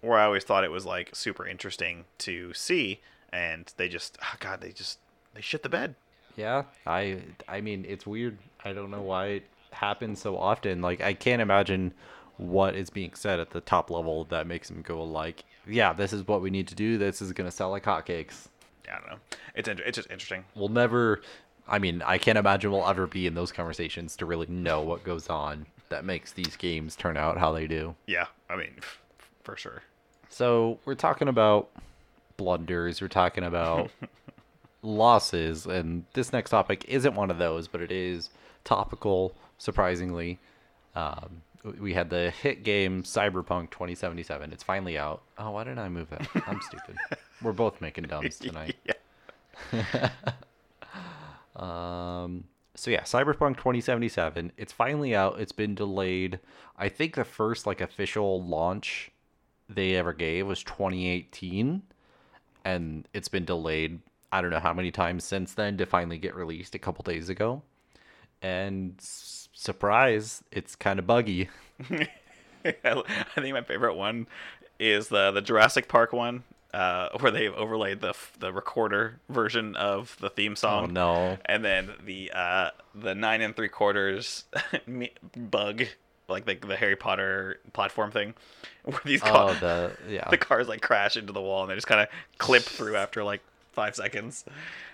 [0.00, 3.00] Where I always thought it was like super interesting to see,
[3.32, 4.98] and they just, oh God, they just
[5.34, 5.94] they shit the bed.
[6.36, 8.38] Yeah, I I mean it's weird.
[8.64, 10.80] I don't know why it happens so often.
[10.80, 11.92] Like I can't imagine
[12.36, 16.12] what is being said at the top level that makes them go like, yeah, this
[16.12, 16.96] is what we need to do.
[16.96, 18.46] This is gonna sell like hotcakes.
[18.86, 19.18] Yeah, I don't know.
[19.54, 20.44] It's inter- it's just interesting.
[20.54, 21.22] We'll never.
[21.66, 25.04] I mean, I can't imagine we'll ever be in those conversations to really know what
[25.04, 27.94] goes on that makes these games turn out how they do.
[28.06, 28.76] Yeah, I mean,
[29.42, 29.82] for sure.
[30.28, 31.70] So we're talking about
[32.36, 33.00] blunders.
[33.00, 33.90] We're talking about
[34.82, 38.30] losses, and this next topic isn't one of those, but it is
[38.64, 39.34] topical.
[39.58, 40.38] Surprisingly,
[40.94, 41.42] um,
[41.80, 44.52] we had the hit game Cyberpunk 2077.
[44.52, 45.22] It's finally out.
[45.38, 46.28] Oh, why didn't I move that?
[46.46, 46.96] I'm stupid.
[47.42, 48.76] We're both making dumbs tonight.
[51.58, 54.52] Um, so yeah, Cyberpunk 2077.
[54.56, 55.40] It's finally out.
[55.40, 56.38] It's been delayed.
[56.76, 59.10] I think the first like official launch
[59.68, 61.82] they ever gave was 2018,
[62.64, 64.00] and it's been delayed.
[64.32, 67.28] I don't know how many times since then to finally get released a couple days
[67.28, 67.62] ago.
[68.42, 71.48] And s- surprise, it's kind of buggy.
[72.64, 73.02] I
[73.34, 74.26] think my favorite one
[74.78, 80.16] is the the Jurassic Park one uh, where they've overlaid the the recorder version of
[80.20, 80.84] the theme song.
[80.84, 81.38] Oh no.
[81.46, 84.44] And then the uh, the nine and three quarters
[85.36, 85.84] bug,
[86.28, 88.34] like the the Harry Potter platform thing,
[88.84, 90.30] where these Oh cars, the yeah.
[90.30, 93.24] the cars like crash into the wall and they just kind of clip through after
[93.24, 94.44] like five seconds.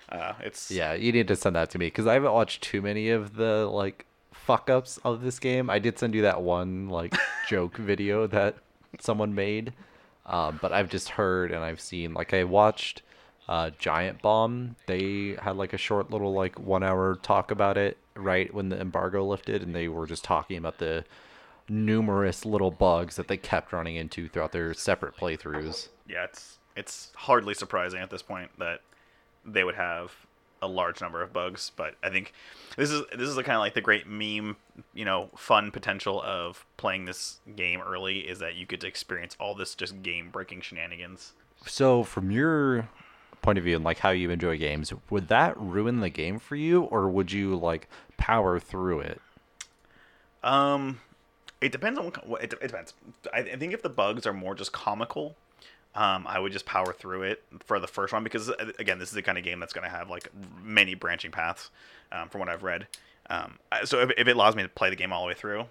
[0.08, 2.80] Uh, it's Yeah, you need to send that to me because I haven't watched too
[2.82, 5.68] many of the like fuck ups of this game.
[5.70, 8.56] I did send you that one like joke video that
[8.98, 9.74] someone made,
[10.26, 13.02] um, but I've just heard and I've seen like I watched
[13.48, 14.76] uh, Giant Bomb.
[14.86, 18.80] They had like a short little like one hour talk about it right when the
[18.80, 21.04] embargo lifted, and they were just talking about the
[21.68, 25.88] numerous little bugs that they kept running into throughout their separate playthroughs.
[26.06, 28.80] yeah, it's it's hardly surprising at this point that
[29.44, 30.12] they would have
[30.62, 31.70] a large number of bugs.
[31.76, 32.32] But I think
[32.76, 34.56] this is this is the kind of like the great meme,
[34.94, 39.36] you know, fun potential of playing this game early is that you get to experience
[39.38, 41.32] all this just game breaking shenanigans.
[41.66, 42.88] So, from your
[43.44, 46.56] point of view and like how you enjoy games, would that ruin the game for
[46.56, 49.20] you, or would you like power through it?
[50.42, 51.00] Um,
[51.60, 52.94] it depends on what, it, it depends.
[53.32, 55.36] I, I think if the bugs are more just comical,
[55.94, 59.10] um, I would just power through it for the first one because uh, again, this
[59.10, 60.28] is the kind of game that's going to have like
[60.62, 61.70] many branching paths,
[62.10, 62.88] um, from what I've read.
[63.30, 65.66] Um, so if, if it allows me to play the game all the way through,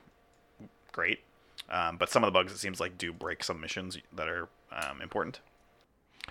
[0.91, 1.19] great.
[1.69, 4.47] Um, but some of the bugs it seems like do break some missions that are
[4.71, 5.39] um, important.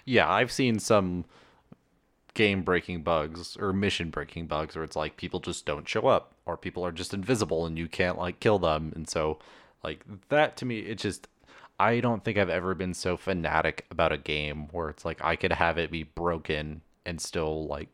[0.05, 1.25] Yeah, I've seen some
[2.35, 6.33] game breaking bugs or mission breaking bugs where it's like people just don't show up
[6.47, 8.93] or people are just invisible and you can't like kill them.
[8.95, 9.39] And so,
[9.85, 11.29] like, that to me, it just.
[11.81, 15.35] I don't think I've ever been so fanatic about a game where it's like I
[15.35, 17.89] could have it be broken and still like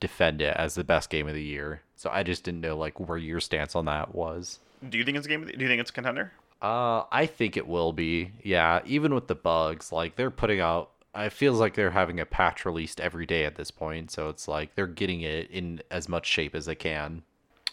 [0.00, 1.80] defend it as the best game of the year.
[1.96, 4.58] So I just didn't know like where your stance on that was.
[4.86, 5.46] Do you think it's a game?
[5.46, 6.32] Do you think it's a contender?
[6.60, 8.32] Uh, I think it will be.
[8.42, 10.90] Yeah, even with the bugs, like they're putting out.
[11.16, 14.48] It feels like they're having a patch released every day at this point, so it's
[14.48, 17.22] like they're getting it in as much shape as they can.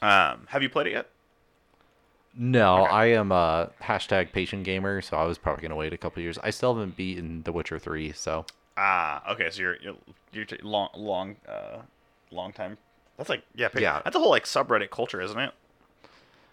[0.02, 1.08] Um, have you played it yet?
[2.34, 2.92] No, Okay.
[2.92, 6.38] I am a hashtag patient gamer, so I was probably gonna wait a couple years.
[6.42, 8.46] I still haven't beaten The Witcher three, so
[8.78, 9.50] Ah, okay.
[9.50, 9.96] So you're you're
[10.32, 11.80] you're t- long long uh
[12.32, 12.78] long time.
[13.18, 14.02] That's like yeah Yeah.
[14.04, 15.52] That's a whole like subreddit culture, isn't it?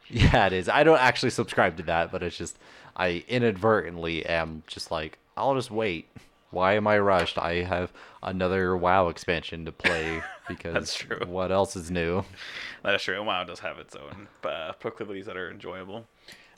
[0.08, 0.68] yeah, it is.
[0.68, 2.58] I don't actually subscribe to that, but it's just
[2.96, 6.08] I inadvertently am just like I'll just wait.
[6.50, 7.36] Why am I rushed?
[7.38, 11.20] I have another WoW expansion to play because That's true.
[11.26, 12.24] what else is new?
[12.82, 13.22] That is true.
[13.22, 16.06] WoW does have its own uh, proclivities that are enjoyable.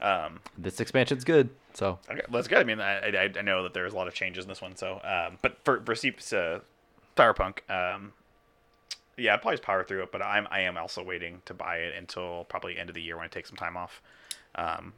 [0.00, 2.58] Um, This expansion's good, so okay, that's good.
[2.58, 4.74] I mean, I, I, I know that there's a lot of changes in this one.
[4.76, 6.60] So, um, but for for Seeps, uh,
[7.16, 8.14] Cyberpunk, um,
[9.18, 10.12] yeah, I'd probably just power through it.
[10.12, 13.16] But I'm I am also waiting to buy it until probably end of the year
[13.16, 14.00] when I take some time off,
[14.54, 14.94] um,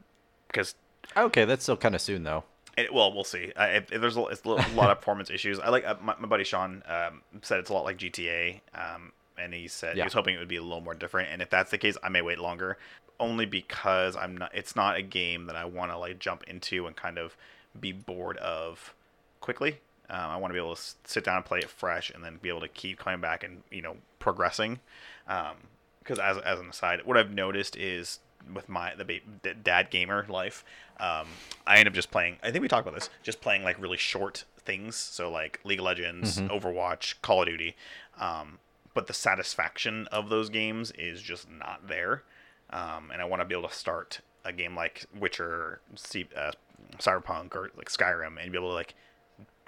[0.46, 0.76] because
[1.16, 2.44] okay, that's still kind of soon though.
[2.76, 3.52] It, well, we'll see.
[3.54, 5.58] Uh, if there's a, it's a lot of performance issues.
[5.58, 9.12] I like uh, my, my buddy Sean um, said it's a lot like GTA, um,
[9.36, 11.28] and he said he was hoping it would be a little more different.
[11.30, 12.78] And if that's the case, I may wait longer,
[13.20, 14.52] only because I'm not.
[14.54, 17.36] It's not a game that I want to like jump into and kind of
[17.78, 18.94] be bored of
[19.40, 19.78] quickly.
[20.08, 22.38] Um, I want to be able to sit down and play it fresh, and then
[22.40, 24.80] be able to keep coming back and you know progressing.
[25.26, 28.18] Because as as an aside, what I've noticed is
[28.54, 30.64] with my the ba- dad gamer life,
[31.00, 31.26] um,
[31.66, 32.36] I end up just playing.
[32.42, 33.10] I think we talked about this.
[33.22, 34.96] Just playing like really short things.
[34.96, 37.74] So like League of Legends, Overwatch, Call of Duty.
[38.18, 38.58] Um,
[38.94, 42.22] but the satisfaction of those games is just not there.
[42.70, 46.52] Um, and I want to be able to start a game like Witcher, C- uh,
[46.98, 48.94] Cyberpunk, or like Skyrim, and be able to like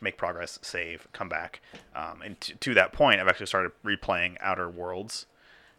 [0.00, 1.60] make progress, save, come back.
[1.94, 5.26] Um, and t- to that point, I've actually started replaying Outer Worlds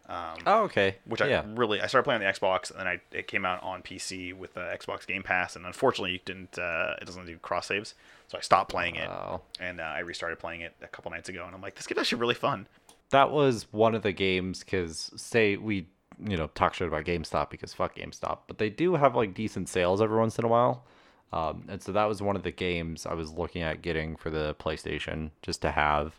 [0.08, 0.98] Oh, okay.
[1.06, 3.64] which I really I started playing on the Xbox and then I it came out
[3.64, 7.38] on PC with the Xbox Game Pass and unfortunately it didn't uh, it doesn't do
[7.40, 7.96] cross saves
[8.28, 9.42] so I stopped playing it Wow.
[9.60, 12.00] and uh, I restarted playing it a couple nights ago and I'm like this game's
[12.00, 12.68] actually really fun.
[13.10, 15.88] that was one of the games because say we
[16.24, 19.68] you know talk shit about GameStop because fuck GameStop, but they do have like decent
[19.70, 20.86] sales every once in a while.
[21.34, 24.30] Um, and so that was one of the games I was looking at getting for
[24.30, 26.14] the PlayStation just to have,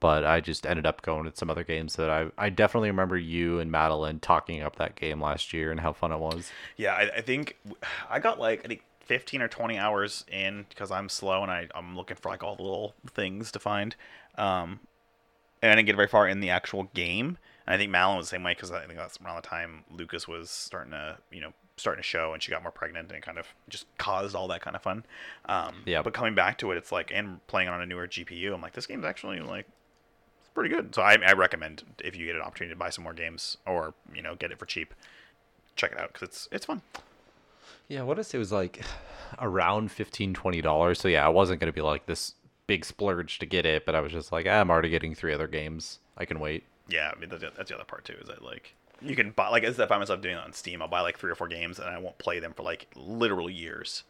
[0.00, 3.16] but I just ended up going to some other games that I I definitely remember
[3.16, 6.50] you and Madeline talking up that game last year and how fun it was.
[6.76, 7.56] Yeah, I, I think
[8.08, 11.68] I got like I think 15 or 20 hours in because I'm slow and I
[11.74, 13.94] I'm looking for like all the little things to find.
[14.36, 14.80] Um,
[15.62, 17.38] and I didn't get very far in the actual game.
[17.66, 19.84] And I think Madeline was the same way because I think that's around the time
[19.90, 23.16] Lucas was starting to, you know, starting to show and she got more pregnant and
[23.18, 25.04] it kind of just caused all that kind of fun.
[25.46, 26.02] Um, Yeah.
[26.02, 28.72] But coming back to it, it's like, and playing on a newer GPU, I'm like,
[28.72, 29.66] this game's actually like,
[30.54, 30.94] pretty good.
[30.94, 33.94] So I, I recommend if you get an opportunity to buy some more games or,
[34.14, 34.94] you know, get it for cheap,
[35.76, 36.82] check it out because it's, it's fun.
[37.88, 38.82] Yeah, what is it was like
[39.38, 41.00] around 15 20 dollars.
[41.00, 42.34] So yeah, I wasn't going to be like this
[42.66, 45.34] big splurge to get it, but I was just like, ah, I'm already getting three
[45.34, 45.98] other games.
[46.16, 46.64] I can wait.
[46.88, 48.14] Yeah, I mean that's, the- that's the other part too.
[48.20, 50.82] Is that like you can buy like as I find myself doing it on Steam,
[50.82, 53.48] I'll buy like three or four games and I won't play them for like literal
[53.50, 54.04] years,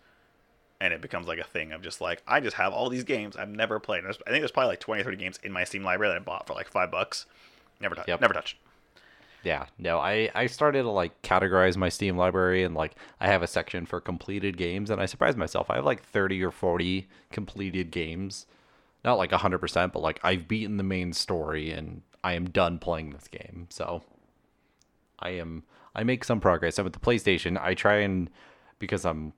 [0.81, 3.37] and it becomes like a thing of just like I just have all these games
[3.37, 4.05] I've never played.
[4.05, 6.25] I think there's probably like 20 or 30 games in my Steam library that I
[6.25, 7.27] bought for like five bucks.
[7.81, 8.09] Never touched.
[8.09, 8.21] Yep.
[8.21, 8.57] Never touched.
[9.43, 13.43] Yeah, no, I I started to like categorize my Steam library and like I have
[13.43, 15.71] a section for completed games and I surprised myself.
[15.71, 18.47] I have like 30 or 40 completed games.
[19.03, 23.11] Not like 100%, but like I've beaten the main story and I am done playing
[23.11, 23.67] this game.
[23.71, 24.03] So
[25.19, 25.65] I am
[25.95, 26.79] I make some progress.
[26.79, 28.29] And with the PlayStation, I try and
[28.79, 29.33] because I'm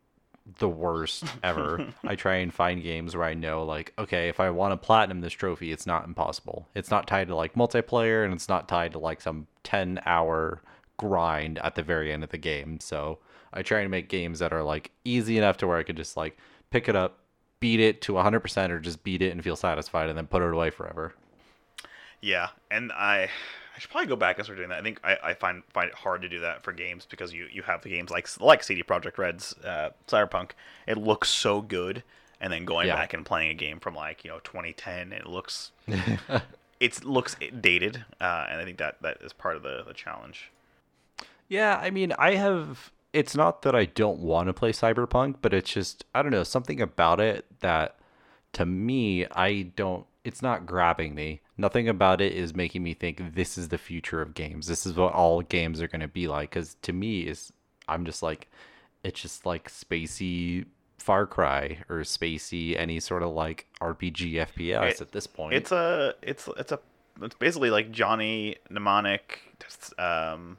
[0.59, 4.51] the worst ever, I try and find games where I know like, okay, if I
[4.51, 6.69] want to platinum this trophy, it's not impossible.
[6.75, 10.63] It's not tied to like multiplayer and it's not tied to like some 10 hour
[10.97, 12.81] grind at the very end of the game.
[12.81, 13.19] So
[13.53, 16.17] I try and make games that are like easy enough to where I could just
[16.17, 16.37] like
[16.71, 17.19] pick it up,
[17.61, 20.53] beat it to 100% or just beat it and feel satisfied and then put it
[20.53, 21.15] away forever.
[22.21, 23.31] Yeah, and I
[23.75, 24.79] I should probably go back and start doing that.
[24.79, 27.47] I think I, I find find it hard to do that for games because you
[27.51, 30.51] you have the games like like CD Projekt Red's uh, Cyberpunk.
[30.87, 32.03] It looks so good,
[32.41, 32.97] and then going Yeah.
[32.97, 35.71] back and playing a game from like you know 2010, it looks
[36.81, 40.51] it looks dated, uh, and I think that that is part of the the challenge.
[41.49, 42.93] Yeah, I mean, I have.
[43.13, 46.45] It's not that I don't want to play Cyberpunk, but it's just I don't know
[46.45, 47.97] something about it that,
[48.55, 50.07] to me, I don't.
[50.25, 51.41] It's not grabbing me.
[51.63, 54.67] Nothing about it is making me think this is the future of games.
[54.67, 56.51] This is what all games are going to be like.
[56.51, 57.53] Because to me, is
[57.87, 58.51] I'm just like,
[59.05, 60.67] it's just like spacey
[60.99, 65.55] Far Cry or spacey any sort of like RPG FPS It- at this point.
[65.55, 66.81] It's a it's it's a
[67.21, 69.41] it's basically like Johnny Mnemonic
[69.99, 70.59] um,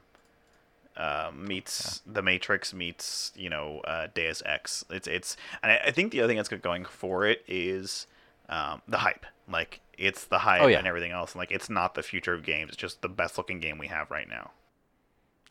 [0.96, 4.86] uh, meets the Matrix meets you know uh, Deus Ex.
[4.88, 8.06] It's it's and I, I think the other thing that's going for it is
[8.48, 9.26] um, the hype.
[9.50, 10.78] Like it's the hype Oh, yeah.
[10.78, 11.32] and everything else.
[11.32, 12.70] And like it's not the future of games.
[12.70, 14.50] It's just the best looking game we have right now.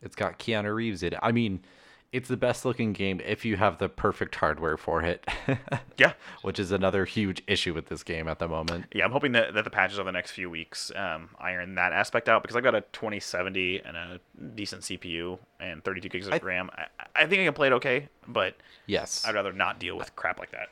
[0.01, 1.19] It's got Keanu Reeves in it.
[1.23, 1.61] I mean,
[2.11, 5.25] it's the best looking game if you have the perfect hardware for it.
[5.95, 6.13] Yeah.
[6.41, 8.85] Which is another huge issue with this game at the moment.
[8.93, 11.93] Yeah, I'm hoping that, that the patches over the next few weeks um, iron that
[11.93, 14.19] aspect out because I've got a 2070 and a
[14.55, 16.71] decent CPU and 32 gigs of I- RAM.
[16.75, 18.55] I, I think I can play it okay, but
[18.87, 19.23] Yes.
[19.25, 20.69] I'd rather not deal with crap like that.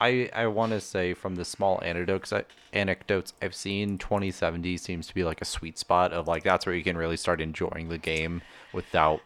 [0.00, 5.06] I, I want to say from the small anecdotes I, anecdotes I've seen, 2070 seems
[5.08, 7.88] to be like a sweet spot of like that's where you can really start enjoying
[7.88, 9.20] the game without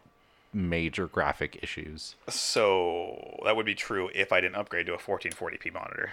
[0.52, 2.16] major graphic issues.
[2.28, 6.10] So that would be true if I didn't upgrade to a 1440p monitor.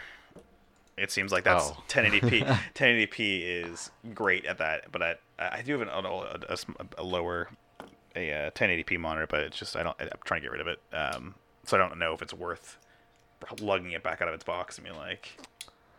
[0.98, 1.84] It seems like that's Oh.
[1.88, 2.44] 1080p.
[2.76, 6.58] 1080p is great at that, but I I do have an, a, a- a
[7.00, 7.50] a lower
[8.16, 10.68] a uh, 1080p monitor, but it's just I don't I'm trying to get rid of
[10.68, 10.80] it.
[10.94, 12.78] Um, so I don't know if it's worth
[13.60, 15.30] lugging it back out of its box and be like,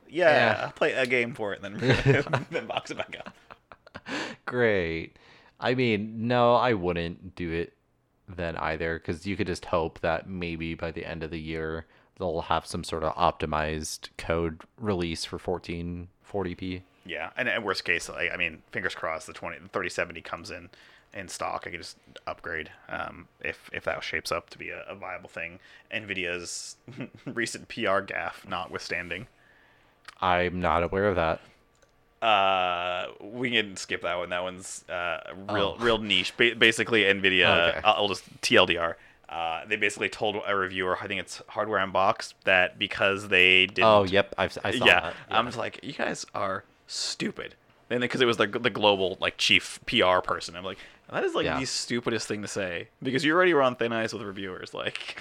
[0.09, 0.31] yeah,
[0.64, 0.70] Yeah.
[0.74, 3.35] play a game for it, and then then box it back up.
[4.46, 5.16] Great.
[5.61, 7.74] I mean, no, I wouldn't do it
[8.28, 11.87] then either because you could just hope that maybe by the end of the year
[12.18, 16.83] they'll have some sort of optimized code release for 1440p.
[17.05, 20.50] Yeah, and at worst case, like I mean, fingers crossed, the 20, the 3070 comes
[20.50, 20.70] in
[21.14, 21.64] in stock.
[21.66, 21.96] I can just
[22.27, 25.59] upgrade um, if if that shapes up to be a, a viable thing.
[25.92, 26.77] Nvidia's
[27.27, 29.27] recent PR gaff notwithstanding,
[30.20, 31.40] I'm not aware of that.
[32.27, 34.31] uh, we can skip that one.
[34.31, 35.18] That one's uh,
[35.51, 35.83] real Oh.
[35.85, 36.37] real niche.
[36.37, 37.70] Ba- basically, Nvidia.
[37.70, 37.81] Okay.
[37.85, 38.94] I'll just TLDR.
[39.29, 43.85] Uh, they basically told a reviewer, I think it's Hardware Unboxed, that because they didn't
[43.85, 45.14] Oh, yep, I've, I saw yeah, that.
[45.31, 47.55] I'm just like, you guys are stupid.
[47.92, 50.78] And because it was the the global like chief PR person, I'm like,
[51.11, 51.61] that is like Yeah.
[51.61, 54.72] the stupidest thing to say because you already were on thin ice with reviewers.
[54.74, 55.16] Like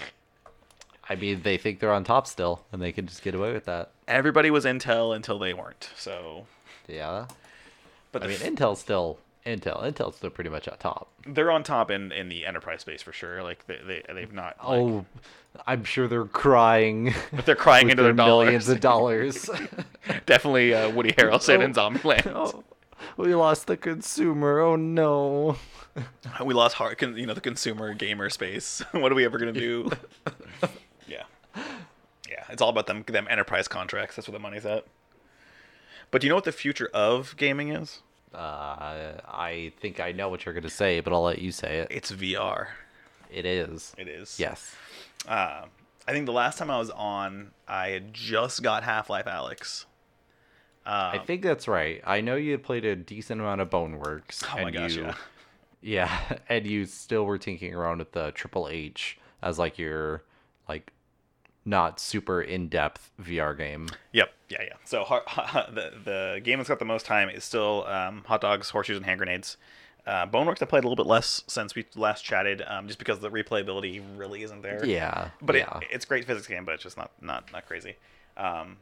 [1.09, 3.65] I mean, they think they're on top still, and they can just get away with
[3.65, 3.91] that.
[4.07, 5.89] everybody was Intel until they weren't.
[5.97, 6.45] So,
[6.87, 7.27] Yeah.
[8.11, 9.83] but I mean, f- Intel's still Intel.
[9.83, 11.09] Intel's still pretty much at top.
[11.27, 13.43] they're on top in in the enterprise space for sure.
[13.43, 14.55] Like they they they've not.
[14.59, 15.05] Like, Oh,
[15.67, 17.13] I'm sure they're crying.
[17.33, 19.45] but they're crying into their, millions dollars.
[19.45, 19.49] of dollars.
[20.25, 21.89] Definitely uh, Woody Harrelson in Oh.
[21.89, 22.27] Zombieland.
[22.33, 22.63] oh,
[23.17, 24.59] we lost the consumer.
[24.59, 25.57] Oh no.
[26.45, 28.81] We lost heart, con- you know, the consumer gamer space.
[28.91, 29.89] what are we ever gonna do?
[31.05, 31.23] yeah,
[32.29, 32.43] yeah.
[32.49, 34.15] It's all about them them enterprise contracts.
[34.15, 34.85] That's where the money's at.
[36.09, 37.99] But do you know what the future of gaming is?
[38.33, 41.89] Uh, I think I know what you're gonna say, but I'll let you say it.
[41.91, 42.67] It's VR.
[43.31, 43.93] It is.
[43.97, 44.39] It is.
[44.39, 44.75] Yes.
[45.27, 45.65] Uh,
[46.07, 49.85] I think the last time I was on, I had just got Half Life Alyx.
[50.85, 52.01] I Um, think that's right.
[52.05, 54.43] I know you had played a decent amount of Boneworks.
[54.51, 55.15] Oh my and gosh, you, yeah.
[55.81, 60.23] Yeah, and you still were tinkering around with the Triple H as like your
[60.67, 60.91] like
[61.65, 63.87] not super in depth VR game.
[64.13, 64.33] Yep.
[64.49, 64.73] Yeah, yeah.
[64.83, 65.05] So
[65.71, 69.05] the the game that's got the most time is still um, hot dogs, horseshoes, and
[69.05, 69.57] hand grenades.
[70.05, 73.19] Uh, Boneworks I played a little bit less since we last chatted, um, just because
[73.19, 74.83] the replayability really isn't there.
[74.83, 75.77] Yeah, but yeah.
[75.77, 77.95] It, it's a great physics game, but it's just not not not crazy.
[78.35, 78.77] Um,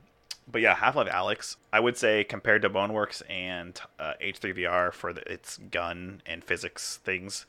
[0.52, 5.14] but yeah, Half Life Alyx, I would say compared to Boneworks and uh, H3VR for
[5.14, 7.46] the, its gun and physics things,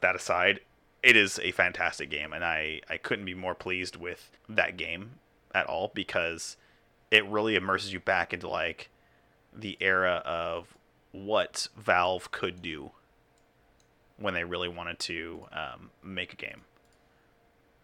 [0.00, 0.60] that aside,
[1.02, 5.18] it is a fantastic game, and I I couldn't be more pleased with that game
[5.52, 6.56] at all because
[7.10, 8.88] it really immerses you back into like
[9.52, 10.76] the era of
[11.12, 12.92] what Valve could do
[14.20, 16.62] when they really wanted to um, make a game.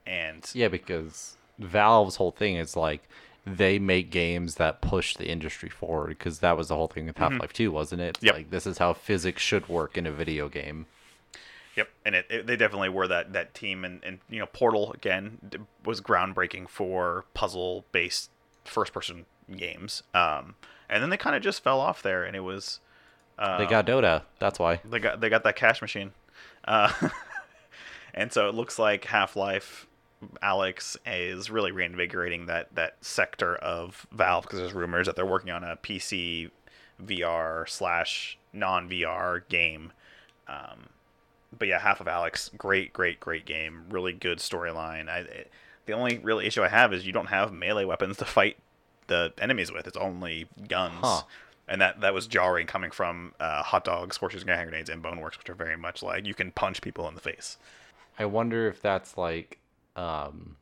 [0.07, 3.03] And Yeah, because Valve's whole thing is like
[3.44, 7.16] they make games that push the industry forward because that was the whole thing with
[7.16, 8.18] Half Life 2, wasn't it?
[8.20, 8.35] Yep.
[8.35, 10.87] Like this is how physics should work in a video game.
[11.77, 14.92] Yep, and it, it, they definitely were that that team, and, and you know Portal
[14.92, 18.31] again was groundbreaking for puzzle based
[18.64, 20.03] first person games.
[20.14, 20.55] Um,
[20.88, 22.81] and then they kind of just fell off there, and it was
[23.38, 24.81] uh, They got Dota, that's why.
[24.88, 26.12] they got they got that cash machine,
[26.66, 26.92] uh,
[28.14, 29.87] and so it looks like Half Life
[30.42, 35.50] Alyx is really reinvigorating that that sector of Valve because there's rumors that they're working
[35.50, 36.50] on a PC
[37.05, 39.92] VR slash non VR game.
[40.48, 40.88] Um,
[41.57, 43.85] but yeah, half of Alyx, great, great, great game.
[43.90, 45.09] Really good storyline.
[45.09, 45.50] I, it,
[45.87, 48.57] the only real issue I have is you don't have melee weapons to fight
[49.07, 49.87] the enemies with.
[49.87, 51.22] It's only guns, Huh.
[51.68, 55.38] And that that was jarring coming from uh, hot dogs, and hand grenades, and boneworks,
[55.38, 57.57] which are very much like you can punch people in the face.
[58.18, 59.59] I wonder if that's like
[59.96, 60.57] um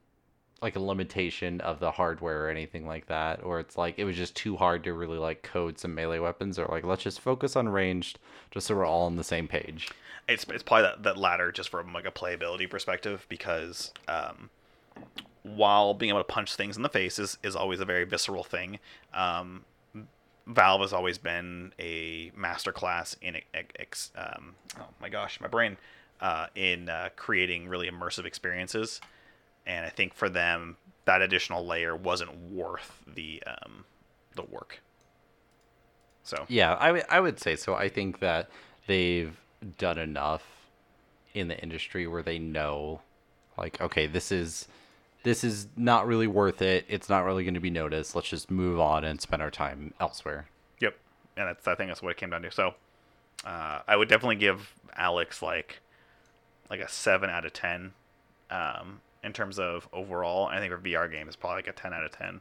[0.65, 4.17] like a limitation of the hardware or anything like that or it's like it was
[4.17, 7.55] just too hard to really like code some melee weapons or like let's just focus
[7.55, 8.19] on ranged
[8.51, 9.91] just so we're all on the same page.
[10.27, 14.49] It's it's probably that, that latter just from like a playability perspective because um,
[15.43, 18.43] while being able to punch things in the face is, is always a very visceral
[18.43, 18.79] thing.
[19.13, 19.67] Um,
[20.47, 23.39] Valve has always been a masterclass in
[23.79, 25.77] ex- um, oh my gosh, my brain
[26.21, 29.01] uh, in uh, creating really immersive experiences,
[29.67, 30.77] and I think for them
[31.07, 33.85] that additional layer wasn't worth the um,
[34.35, 34.81] the work.
[36.23, 37.75] So Yeah, I I would say so.
[37.75, 38.51] I think that
[38.87, 39.37] they've
[39.79, 40.45] done enough
[41.33, 43.01] in the industry where they know
[43.57, 44.69] like okay, this is
[45.25, 46.85] this is not really worth it.
[46.89, 48.15] It's not really going to be noticed.
[48.15, 50.47] Let's just move on and spend our time elsewhere.
[50.81, 50.97] Yep,
[51.37, 52.53] and that's I think that's what it came down to.
[52.53, 52.75] So,
[53.45, 55.81] uh, I would definitely give Alyx like
[56.71, 57.93] like a seven out of ten
[58.51, 60.47] um, in terms of overall.
[60.47, 62.41] I think for VR game is probably like a ten out of ten.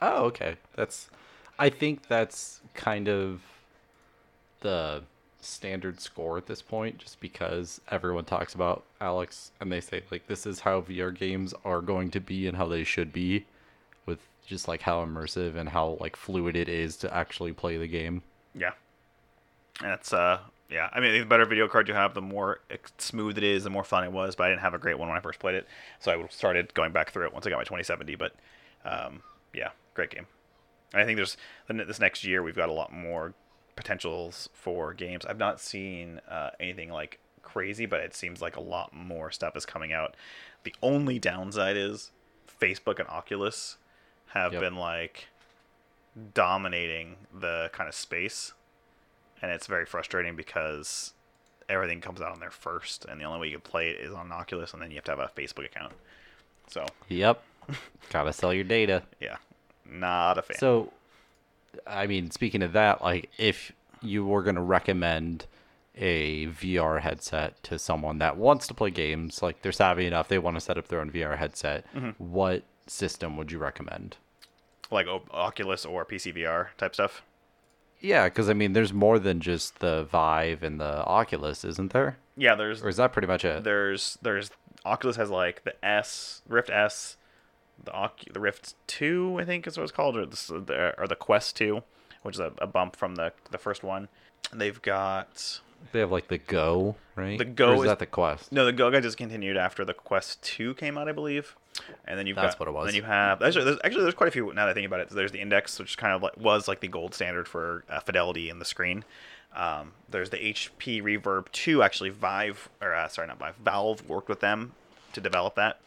[0.00, 0.56] Oh, okay.
[0.74, 1.10] That's
[1.58, 3.42] I think that's kind of
[4.60, 5.02] the
[5.44, 10.26] standard score at this point just because everyone talks about Alyx and they say like
[10.28, 13.44] this is how VR games are going to be and how they should be
[14.06, 17.88] with just like how immersive and how like fluid it is to actually play the
[17.88, 18.22] game.
[18.54, 18.72] Yeah,
[19.82, 20.38] it's uh
[20.70, 20.88] yeah.
[20.92, 22.60] I mean, the better video card you have, the more
[22.98, 24.34] smooth it is, the more fun it was.
[24.34, 25.66] But I didn't have a great one when I first played it,
[26.00, 28.14] so I started going back through it once I got my 2070.
[28.14, 28.34] But
[28.84, 30.26] um, yeah, great game.
[30.92, 31.36] And I think there's
[31.68, 33.34] this next year we've got a lot more
[33.76, 35.24] potentials for games.
[35.26, 39.56] I've not seen uh, anything like crazy, but it seems like a lot more stuff
[39.56, 40.16] is coming out.
[40.64, 42.10] The only downside is
[42.60, 43.76] Facebook and Oculus
[44.28, 44.60] have Yep.
[44.62, 45.26] been like
[46.34, 48.52] dominating the kind of space,
[49.40, 51.14] and it's very frustrating because
[51.68, 54.12] everything comes out on there first, and the only way you can play it is
[54.12, 55.92] on Oculus, and then you have to have a Facebook account.
[56.68, 57.42] So Yep.
[58.10, 59.02] Got to sell your data.
[59.20, 59.36] yeah,
[59.88, 60.58] not a fan.
[60.58, 60.92] So,
[61.86, 65.46] I mean, speaking of that, like if you were going to recommend
[65.96, 70.38] a VR headset to someone that wants to play games, like they're savvy enough, they
[70.38, 72.10] want to set up their own VR headset, mm-hmm.
[72.22, 74.16] what system would you recommend?
[74.90, 77.22] like o- Oculus or PC VR type stuff.
[78.00, 82.18] Yeah, because I mean, there's more than just the Vive and the Oculus, isn't there?
[82.36, 83.64] Yeah, there's Or is that pretty much it?
[83.64, 84.50] there's there's
[84.84, 87.16] Oculus has like the S Rift S,
[87.82, 91.16] the Ocu- the Rift Two I think is what it's called, or the or the
[91.16, 91.82] Quest Two,
[92.22, 94.08] which is a, a bump from the the first one.
[94.52, 95.60] They've got
[95.92, 97.38] They have like the Go, right?
[97.38, 98.52] The Go Or is, is- that the Quest?
[98.52, 101.56] no the Go got discontinued after the Quest Two came out, I believe.
[102.04, 102.86] And then you've That's got what it was.
[102.86, 105.00] Then you have actually there's, actually there's quite a few now that I think about
[105.00, 105.08] it.
[105.08, 108.50] There's the Index, which kind of like was like the gold standard for uh, fidelity
[108.50, 109.04] in the screen.
[109.56, 111.82] Um, there's the HP Reverb 2.
[111.82, 113.56] Actually, Vive or uh, sorry, not Vive.
[113.56, 114.72] Valve worked with them
[115.14, 115.80] to develop that,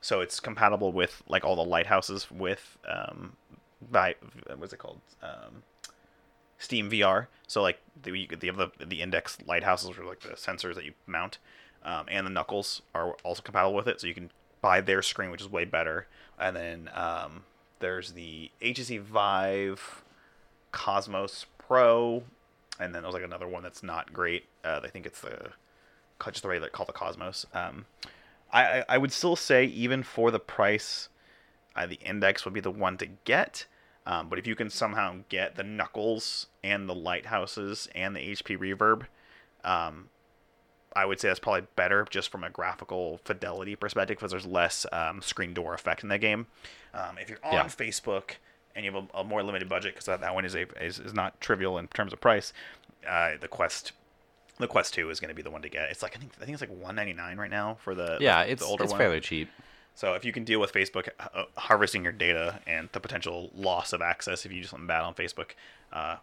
[0.00, 3.36] so it's compatible with like all the lighthouses with um,
[3.90, 4.16] Vive.
[4.56, 5.00] What's it called?
[5.22, 5.62] Um,
[6.58, 7.26] Steam VR.
[7.46, 11.38] So like the the, the the Index lighthouses, are like the sensors that you mount,
[11.84, 14.00] um, and the knuckles are also compatible with it.
[14.00, 14.30] So you can
[14.60, 16.06] buy their screen, which is way better.
[16.38, 17.44] And then um,
[17.80, 20.04] there's the HTC Vive
[20.72, 22.22] Cosmos Pro,
[22.78, 24.44] and then there's like another one that's not great.
[24.64, 25.50] Uh, I think it's the
[26.30, 27.46] just the way regular called the Cosmos.
[27.54, 27.86] Um,
[28.52, 31.08] I, I would still say even for the price,
[31.76, 33.66] uh, the Index would be the one to get.
[34.06, 38.56] Um, but if you can somehow get the Knuckles and the Lighthouses and the HP
[38.56, 39.02] Reverb,
[39.64, 40.08] um,
[40.96, 44.86] I would say that's probably better just from a graphical fidelity perspective because there's less
[44.92, 46.46] um, screen door effect in that game.
[46.94, 47.64] Um, if you're on Yeah.
[47.66, 48.36] Facebook
[48.74, 50.98] and you have a, a more limited budget because that, that one is, a, is
[50.98, 52.54] is not trivial in terms of price,
[53.06, 53.92] uh, the Quest
[54.58, 55.90] the Quest Two is going to be the one to get.
[55.90, 58.52] It's like I think I think it's like 199 right now for the Yeah, the,
[58.52, 58.98] it's the older it's one.
[58.98, 59.48] fairly cheap.
[59.94, 63.92] So if you can deal with Facebook uh, harvesting your data and the potential loss
[63.92, 65.50] of access if you do something bad on Facebook,
[65.92, 66.16] uh,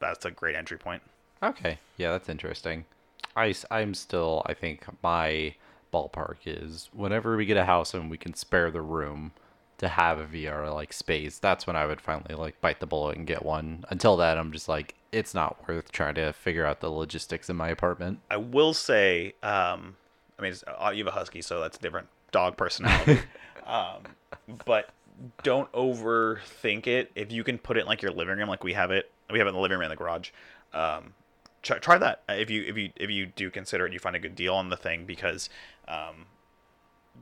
[0.00, 1.02] that's a great entry point.
[1.42, 2.84] Okay, yeah, that's interesting.
[3.36, 5.54] I I'm still I think my
[5.92, 9.32] ballpark is whenever we get a house and we can spare the room
[9.78, 13.16] to have a VR like space, that's when I would finally like bite the bullet
[13.16, 13.84] and get one.
[13.90, 17.56] Until then, I'm just like it's not worth trying to figure out the logistics in
[17.56, 18.20] my apartment.
[18.30, 19.96] I will say, um,
[20.38, 23.20] I mean, uh, you have a husky, so that's a different dog personality.
[23.66, 24.02] um,
[24.64, 24.90] but
[25.42, 27.10] don't overthink it.
[27.14, 29.38] If you can put it in like your living room, like we have it, we
[29.38, 30.30] have it in the living room in the garage.
[30.72, 31.14] Um,
[31.62, 34.16] try, try that Uh, if you if you if you do consider it, you find
[34.16, 35.50] a good deal on the thing because
[35.88, 36.26] um,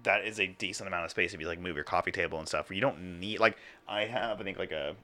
[0.02, 2.46] that is a decent amount of space if you like move your coffee table and
[2.46, 2.70] stuff.
[2.70, 3.56] You don't need like
[3.88, 4.94] I have I think like a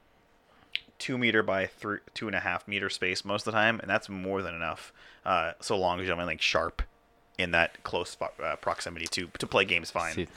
[0.97, 3.89] two meter by three two and a half meter space most of the time, and
[3.89, 4.93] that's more than enough.
[5.25, 6.81] Uh, so long as you have like sharp
[7.37, 10.13] in that close uh, proximity to to play games fine.
[10.13, 10.27] See,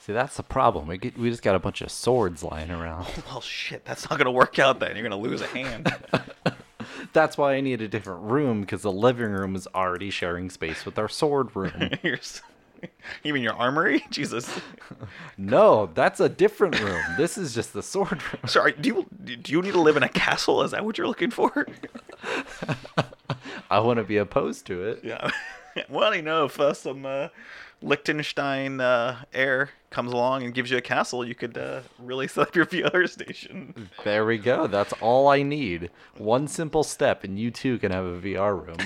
[0.00, 0.86] see, that's the problem.
[0.86, 3.06] We get we just got a bunch of swords lying around.
[3.26, 4.80] Well, shit, that's not gonna work out.
[4.80, 5.94] Then you're gonna lose a hand.
[7.12, 10.84] that's why I need a different room because the living room is already sharing space
[10.84, 11.90] with our sword room.
[12.02, 12.18] You're
[13.22, 14.04] you mean your armory?
[14.10, 14.48] Jesus.
[15.38, 17.02] no, that's a different room.
[17.16, 18.42] This is just the sword room.
[18.46, 19.06] Sorry, do you
[19.42, 20.62] do you need to live in a castle?
[20.62, 21.66] Is that what you're looking for?
[23.70, 25.00] I want to be opposed to it.
[25.02, 25.30] Yeah.
[25.88, 27.28] well, you know, if uh, some uh,
[27.82, 32.48] Liechtenstein uh, heir comes along and gives you a castle, you could uh, really set
[32.48, 33.90] up your VR station.
[34.04, 34.66] There we go.
[34.66, 35.90] That's all I need.
[36.16, 38.78] One simple step, and you too can have a VR room.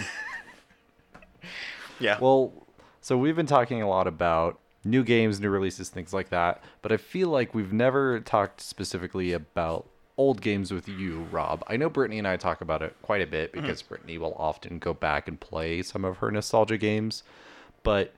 [2.00, 2.18] Yeah.
[2.18, 2.52] well,
[3.00, 6.92] so we've been talking a lot about new games, new releases, things like that, but
[6.92, 9.86] I feel like we've never talked specifically about
[10.16, 11.64] old games with you, Rob.
[11.66, 14.78] I know Brittany and I talk about it quite a bit because Brittany will often
[14.78, 17.22] go back and play some of her nostalgia games,
[17.82, 18.12] but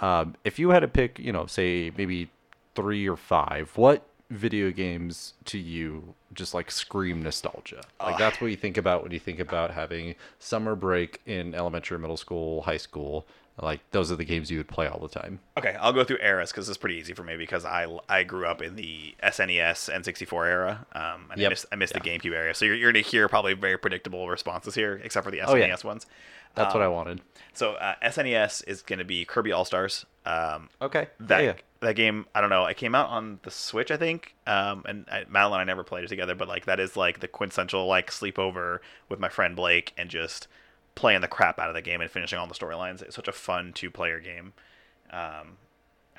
[0.00, 2.30] um, if you had to pick, you know, say maybe
[2.74, 7.82] three or five, what video games to you just like scream nostalgia?
[8.00, 11.98] Like that's what you think about when you think about having summer break in elementary,
[11.98, 13.26] middle school, high school.
[13.60, 15.40] Like those are the games you would play all the time.
[15.56, 18.46] Okay, I'll go through eras because it's pretty easy for me because I, I grew
[18.46, 20.86] up in the SNES N64 era.
[20.92, 22.02] Um, and I missed, I missed Yeah.
[22.02, 22.54] the GameCube era.
[22.54, 25.48] So you're, you're going to hear probably very predictable responses here, except for the SNES
[25.48, 25.76] Oh, yeah.
[25.84, 26.06] ones.
[26.54, 27.20] That's what I Um, wanted.
[27.52, 30.06] So uh, SNES is going to be Kirby All Stars.
[30.24, 31.08] Um, Okay.
[31.20, 31.54] that yeah.
[31.80, 32.66] that game I don't know.
[32.66, 34.34] It came out on the Switch, I think.
[34.46, 37.20] Um, and I, Madeline and I never played it together, but like that is like
[37.20, 38.78] the quintessential like sleepover
[39.08, 40.46] with my friend Blake and just
[40.98, 43.00] playing the crap out of the game and finishing all the storylines.
[43.02, 44.52] It's such a fun two player game.
[45.10, 45.56] Um,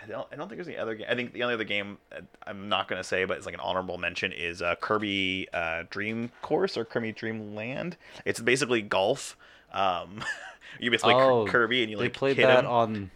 [0.01, 1.07] I don't, I don't think there's any other game.
[1.09, 3.59] I think the only other game uh, I'm not gonna say, but it's like an
[3.59, 7.97] honorable mention is uh, Kirby uh, Dream Course or Kirby Dream Land.
[8.25, 9.36] It's basically golf.
[9.73, 10.23] Um,
[10.80, 12.13] you basically Oh, Kirby and you like.
[12.13, 12.71] they played that him.
[12.71, 13.11] on.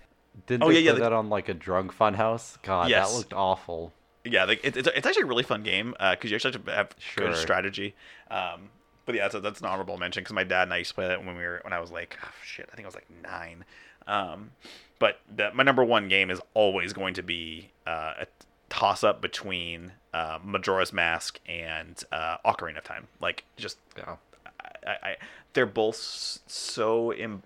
[0.48, 2.58] Didn't Oh, they yeah, yeah, play they- that on like a drunk fun house?
[2.64, 3.10] God, Yes.
[3.12, 3.94] that looked awful.
[4.26, 6.72] Yeah, like, it, it's, it's actually a really fun game because you actually have to
[6.72, 7.28] have Sure.
[7.28, 7.94] good strategy.
[8.32, 8.70] Um,
[9.06, 11.08] but yeah, that's, that's an honorable mention because my dad and I used to play
[11.08, 13.08] that when we were when I was like oh, shit, I think I was like
[13.24, 13.66] nine.
[14.08, 14.52] Um,
[15.00, 18.28] but the, my number one game is always going to be uh, a
[18.70, 23.08] toss up between uh, Majora's Mask and uh, Ocarina of Time.
[23.20, 24.16] Like just Yeah.
[24.86, 25.18] I, I
[25.54, 27.44] they're both so em-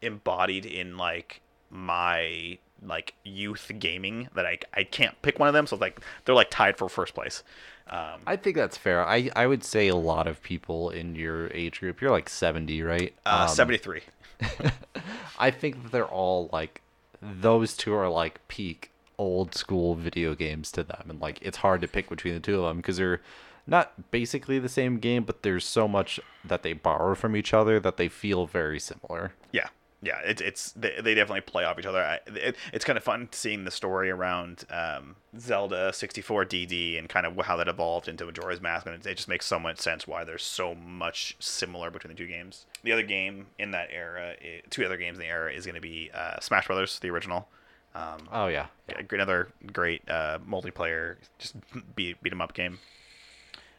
[0.00, 5.66] embodied in like my like youth gaming that I, I can't pick one of them
[5.66, 7.42] so like they're like tied for first place
[7.88, 9.06] um, I think that's fair.
[9.06, 12.82] I, I would say a lot of people in your age group, you're like 70,
[12.82, 13.14] right?
[13.26, 14.02] uh, Um, 73
[15.38, 16.80] I think that they're all like,
[17.20, 21.06] those two are like peak old school video games to them.
[21.08, 23.20] And like, it's hard to pick between the two of them because they're
[23.66, 27.78] not basically the same game, but there's so much that they borrow from each other
[27.80, 29.32] that they feel very similar.
[29.52, 29.68] yeah
[30.02, 33.04] yeah it's it's they, they definitely play off each other I, it, it's kind of
[33.04, 38.08] fun seeing the story around um, zelda 64 dd and kind of how that evolved
[38.08, 41.36] into majora's mask and it, it just makes so much sense why there's so much
[41.38, 44.34] similar between the two games the other game in that era
[44.70, 47.48] two other games in the era is going to be uh, smash brothers the original
[47.94, 48.66] Um, Oh yeah.
[48.88, 51.54] yeah, another great uh, multiplayer, just
[51.94, 52.78] beat beat 'em up game.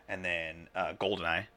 [0.08, 1.48] And then uh, GoldenEye,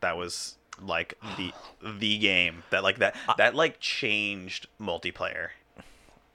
[0.00, 1.52] that was like the
[1.82, 5.48] the game that like that that like changed multiplayer.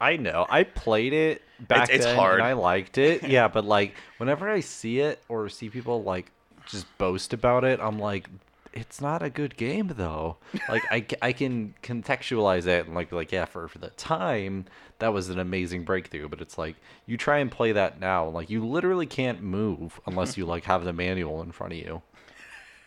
[0.02, 0.46] I know.
[0.50, 2.40] I played it back it's then hard.
[2.40, 3.24] and I liked it.
[3.28, 6.32] Yeah, but like whenever I see it or see people like
[6.66, 8.28] just boast about it, I'm like
[8.74, 10.38] it's not a good game though.
[10.70, 14.66] Like I, I can contextualize it and like like yeah, for for the time
[15.00, 16.76] that was an amazing breakthrough, but it's like
[17.06, 20.84] you try and play that now, like you literally can't move unless you like have
[20.84, 22.02] the manual in front of you.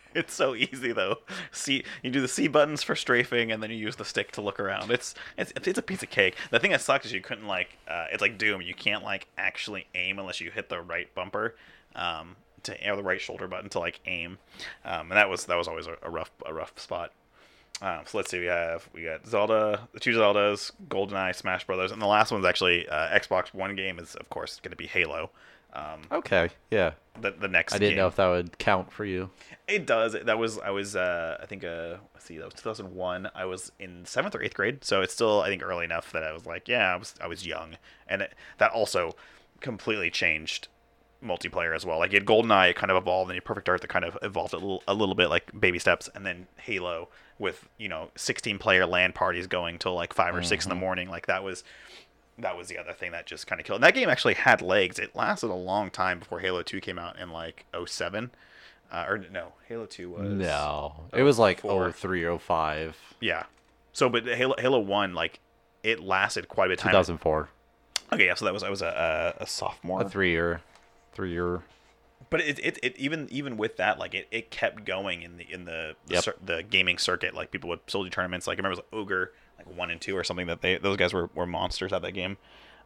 [0.15, 1.17] It's so easy though.
[1.51, 4.41] See, you do the C buttons for strafing, and then you use the stick to
[4.41, 4.89] look around.
[4.91, 6.35] It's it's it's a piece of cake.
[6.49, 8.61] The thing that sucks is you couldn't like uh, it's like Doom.
[8.61, 11.55] You can't like actually aim unless you hit the right bumper,
[11.95, 14.37] um, to or the right shoulder button to like aim,
[14.85, 17.11] um, and that was that was always a, a rough a rough spot.
[17.81, 18.39] Um, so let's see.
[18.39, 22.45] We have we got Zelda, the two Zeldas, GoldenEye, Smash Brothers, and the last one's
[22.45, 25.29] actually uh, Xbox One game is of course going to be Halo.
[25.73, 26.91] Um, Okay, yeah.
[27.19, 27.73] the the next.
[27.73, 27.97] I didn't game.
[27.97, 29.29] know if that would count for you.
[29.67, 30.13] It does.
[30.13, 33.29] That was I was uh, I think uh let's see that was 2001.
[33.35, 36.23] I was in seventh or eighth grade, so it's still I think early enough that
[36.23, 37.75] I was like, yeah, I was I was young,
[38.07, 39.15] and it, that also
[39.59, 40.67] completely changed
[41.23, 41.97] multiplayer as well.
[41.97, 44.05] Like you had GoldenEye, it kind of evolved, and you had Perfect Dark that kind
[44.05, 47.09] of evolved a little a little bit like baby steps, and then Halo
[47.39, 50.75] with you know 16 player LAN parties going till like 5 or six in the
[50.75, 51.09] morning.
[51.09, 51.63] Like that was
[52.39, 53.77] that was the other thing that just kind of killed.
[53.77, 54.99] And that game actually had legs.
[54.99, 58.31] It lasted a long time before Halo 2 came out in like 07.
[58.91, 61.85] Uh, or no, Halo 2 was No, it was like four.
[61.87, 62.95] oh three oh five.
[63.19, 63.43] Yeah.
[63.91, 65.39] So, but Halo Halo 1 like
[65.83, 66.91] it lasted quite a bit of time.
[66.91, 67.49] 2004.
[68.13, 68.35] Okay, yeah.
[68.35, 70.03] So that was I was a a, a sophomore.
[70.03, 70.61] A three year,
[71.13, 71.63] three year.
[72.29, 75.51] but it, it, it even even with that like it, it kept going in the
[75.51, 76.23] in the the, Yep.
[76.23, 79.33] cir- the gaming circuit like people would soldier tournaments like I remember it was ogre
[79.57, 82.11] like one and two or something that they those guys were, were monsters at that
[82.11, 82.37] game.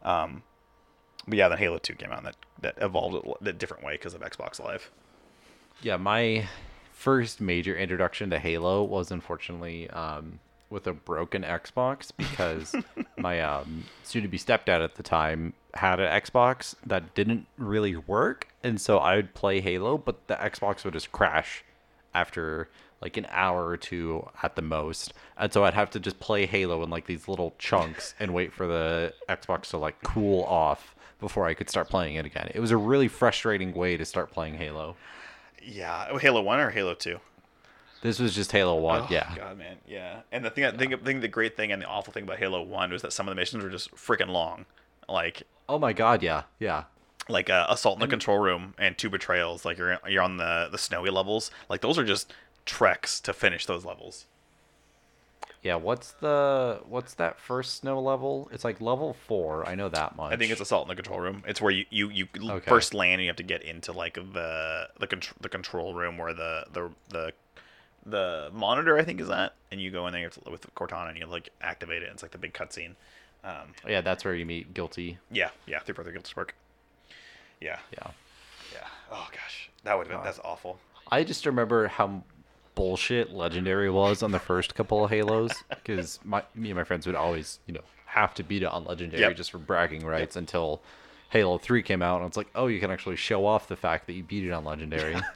[0.02, 0.42] Um
[1.26, 3.92] but yeah then halo 2 came out and that that evolved a, a different way
[3.94, 4.90] because of xbox live.
[5.82, 6.48] Yeah, my
[6.92, 10.38] first major introduction to Halo was unfortunately um,
[10.70, 12.74] with a broken Xbox because
[13.18, 18.80] my um, soon-to-be stepdad at the time had an Xbox that didn't really work, and
[18.80, 21.64] so I would play Halo, but the Xbox would just crash
[22.14, 22.68] after
[23.02, 26.46] like an hour or two at the most, and so I'd have to just play
[26.46, 30.94] Halo in like these little chunks and wait for the Xbox to like cool off
[31.20, 32.50] before I could start playing it again.
[32.54, 34.96] It was a really frustrating way to start playing Halo.
[35.62, 37.18] yeah oh, halo 1 or halo 2
[38.02, 39.32] This was just Halo One, Oh, yeah.
[39.36, 40.22] God, man, yeah.
[40.32, 42.38] And the thing, I think, I think the great thing and the awful thing about
[42.38, 44.66] Halo One was that some of the missions were just freaking long,
[45.08, 46.84] like Oh my god, yeah, yeah.
[47.28, 49.64] like uh, assault in the control room and two betrayals.
[49.64, 51.52] Like you're you're on the the snowy levels.
[51.68, 52.32] Like those are just
[52.66, 54.26] treks to finish those levels.
[55.62, 58.48] Yeah, what's the what's that first snow level?
[58.52, 59.66] It's like level four.
[59.68, 60.32] I know that much.
[60.32, 61.44] I think it's assault in the control room.
[61.46, 62.68] It's where you you, you Okay.
[62.68, 66.18] first land and you have to get into like the the contr- the control room
[66.18, 67.32] where the the the
[68.04, 71.26] the monitor I think is at, and you go in there with Cortana and you
[71.26, 72.08] like activate it.
[72.12, 72.94] It's like the big cutscene.
[73.44, 75.18] Um, yeah, that's where you meet Guilty.
[75.30, 76.54] yeah, yeah, through further Guilty Spark.
[77.60, 78.10] Yeah, Yeah.
[78.72, 78.86] yeah.
[79.12, 80.80] Oh gosh, that would have been that's awful.
[81.12, 82.22] I just remember how
[82.74, 87.06] bullshit Legendary was on the first couple of Halos because my me and my friends
[87.06, 89.36] would always, you know, have to beat it on Legendary Yep.
[89.36, 90.82] just for bragging rights until
[91.30, 94.06] Halo Three came out, and it's like, oh, you can actually show off the fact
[94.06, 95.16] that you beat it on Legendary.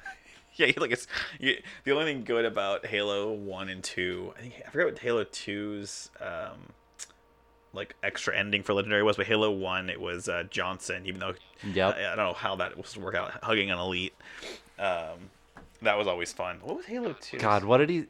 [0.59, 1.07] Yeah, like it's
[1.39, 4.33] you, the only thing good about Halo One and Two.
[4.39, 6.71] I think I forget what Halo 2's um,
[7.75, 11.05] like extra ending for Legendary was, but Halo One it was uh, Johnson.
[11.05, 11.97] Even though Yep.
[11.97, 14.15] I, I don't know how that was to work out, hugging an elite.
[14.79, 15.29] Um,
[15.83, 16.59] that was always fun.
[16.63, 17.39] What was Halo Two?
[17.39, 18.07] God, what did he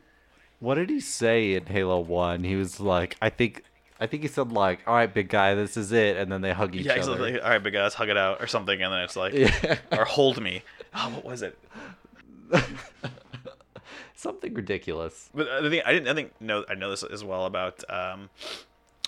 [0.59, 2.45] what did he say in Halo 1?
[2.45, 3.63] He was like, I think
[4.01, 6.53] I think he said like, "All right, big guy, this is it." And then they
[6.53, 6.97] hug each other.
[6.97, 7.33] Yeah, other.
[7.33, 9.79] like, all right, big guys, hug it out or something, and then it's like, Yeah.
[9.93, 10.63] or hold me.
[10.95, 11.59] Oh, what was it?
[14.15, 15.29] Something ridiculous.
[15.35, 17.85] But uh, the thing I didn't I think know I know this as well about
[17.91, 18.31] um,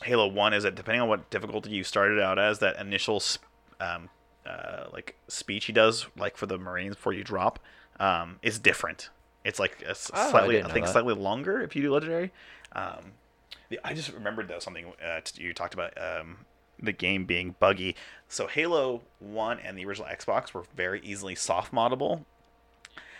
[0.04, 3.44] Halo One is that depending on what difficulty you started out as, that initial sp-
[3.80, 4.10] um,
[4.46, 7.58] uh, like speech he does like for the Marines before you drop
[8.00, 9.10] um, is different.
[9.44, 12.32] It's like a Oh, I slightly I, didn't think slightly longer if you do legendary.
[12.72, 13.12] Um,
[13.70, 16.38] the, I just remembered though something uh, t- you talked about um,
[16.80, 17.96] the game being buggy.
[18.28, 22.24] So Halo One and the original Xbox were very easily soft moddable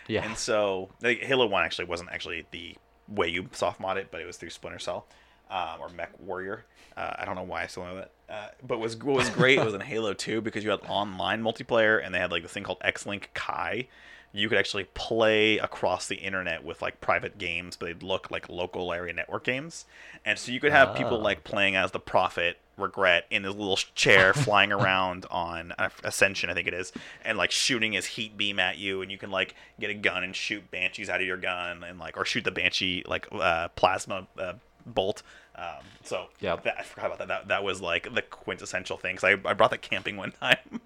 [0.07, 0.24] Yeah.
[0.24, 2.76] and so like, Halo One actually wasn't actually the
[3.09, 5.07] way you soft mod it, but it was through Splinter Cell
[5.51, 6.64] um, or Mech Warrior.
[6.97, 8.11] Uh, I don't know why I still know that.
[8.29, 12.05] Uh, but was what was great was in Halo Two because you had online multiplayer
[12.05, 13.89] and they had like this thing called X-Link Kai.
[14.33, 18.49] You could actually play across the internet with like private games, but they'd look like
[18.49, 19.87] local area network games.
[20.24, 21.22] And so you could have people Ah.
[21.22, 26.51] like playing as the Prophet regret in his little chair flying around on uh, Ascension,
[26.51, 26.93] I think it is,
[27.24, 30.22] and like shooting his heat beam at you, and you can like get a gun
[30.22, 33.68] and shoot banshees out of your gun, and like or shoot the banshee like uh,
[33.68, 34.53] plasma uh,
[34.87, 35.22] bolt.
[35.59, 37.29] Um, so yeah, I forgot about that.
[37.29, 39.17] That that was like the quintessential thing.
[39.17, 40.81] Cause I, I brought that camping one time,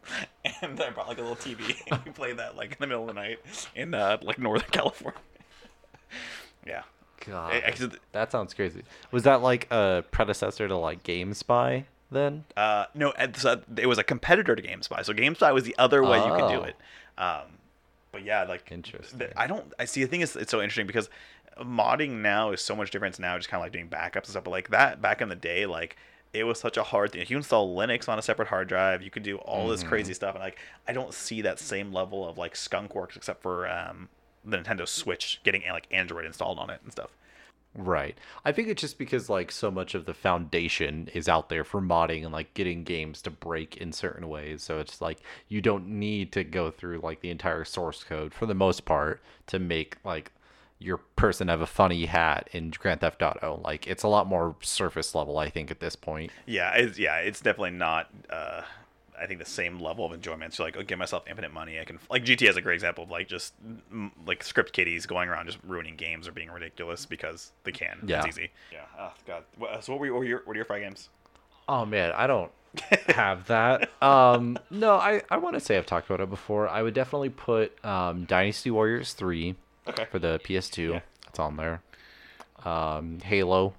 [0.63, 1.77] and I brought like a little TV.
[1.91, 3.39] and we played that like in the middle of the night
[3.75, 5.21] in uh, like Northern California.
[6.67, 6.83] yeah.
[7.27, 8.83] God, I- I- that sounds crazy.
[9.13, 12.45] Was that like a predecessor to like GameSpy then?
[12.57, 15.05] Uh, no, it was a competitor to GameSpy.
[15.05, 16.65] So GameSpy was the other way you could do Oh.
[16.65, 16.77] it.
[17.19, 17.43] Um,
[18.11, 19.23] but yeah, like Interesting.
[19.37, 19.73] I don't.
[19.79, 20.03] I see.
[20.03, 21.09] The thing is, it's so interesting because
[21.61, 23.37] modding now is so much different now.
[23.37, 24.45] Just kind of like doing backups and stuff.
[24.45, 25.97] But like that back in the day, like
[26.33, 27.21] it was such a hard thing.
[27.21, 29.89] If you install Linux on a separate hard drive, you could do all this Mm-hmm.
[29.89, 30.35] crazy stuff.
[30.35, 34.09] And like I don't see that same level of like skunkworks except for um,
[34.45, 37.11] the Nintendo Switch getting like Android installed on it and stuff.
[37.75, 38.19] Right.
[38.45, 41.81] I think it's just because like so much of the foundation is out there for
[41.81, 44.63] modding and like getting games to break in certain ways.
[44.63, 48.45] So it's like you don't need to go through like the entire source code for
[48.45, 50.33] the most part to make like
[50.83, 53.61] your person have a funny hat in Grand Theft Auto.
[53.65, 56.31] Like it's a lot more surface level, I think, at this point.
[56.47, 58.09] Yeah, it's yeah, it's definitely not.
[58.29, 58.63] Uh,
[59.21, 60.55] I think the same level of enjoyment.
[60.55, 61.79] So like, oh, give myself infinite money.
[61.79, 63.55] I can like GTA is a great example of like just
[63.93, 67.99] mm, like script kiddies going around just ruining games or being ridiculous because they can.
[68.05, 68.19] Yeah.
[68.19, 68.51] It's easy.
[68.73, 68.81] Yeah.
[68.99, 69.45] Oh god.
[69.83, 71.09] So what were, your, what were your what are your five games?
[71.69, 72.51] Oh man, I don't
[73.09, 73.91] have that.
[74.03, 76.69] Um, no, I, I want to say I've talked about it before.
[76.69, 79.55] I would definitely put um, Dynasty Warriors 3
[79.89, 80.07] Okay.
[80.11, 80.93] for the PS2.
[80.93, 81.01] Yeah.
[81.25, 81.83] That's on there.
[82.65, 83.75] Um, Halo,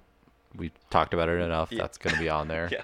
[0.56, 1.70] we talked about it enough.
[1.72, 1.78] Yeah.
[1.82, 2.68] That's going to be on there.
[2.72, 2.82] Yeah.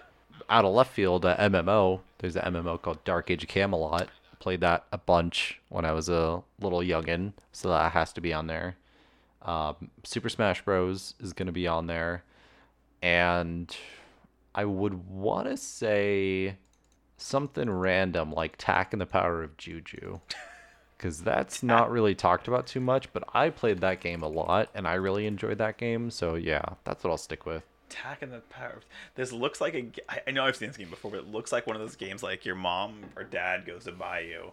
[0.49, 2.01] Out of left field, uh, MMO.
[2.19, 4.09] There's an MMO called Dark Age of Camelot.
[4.41, 8.33] Played that a bunch when I was a little youngin, so that has to be
[8.33, 8.77] on there.
[9.43, 11.15] Um, Super Smash Bros.
[11.21, 12.25] is going to be on there.
[13.01, 13.75] And
[14.53, 16.57] I would want to say
[17.17, 20.19] something random like Tak and the Power of Juju.
[21.01, 24.69] Because that's not really talked about too much, but I played that game a lot
[24.75, 26.11] and I really enjoyed that game.
[26.11, 27.63] So yeah, that's what I'll stick with.
[27.89, 28.75] Attack in the Power.
[28.77, 28.85] of-
[29.15, 29.87] This looks like a.
[30.29, 32.23] I know I've seen this game before, but it looks like one of those games
[32.23, 34.53] like your mom or dad goes to buy you,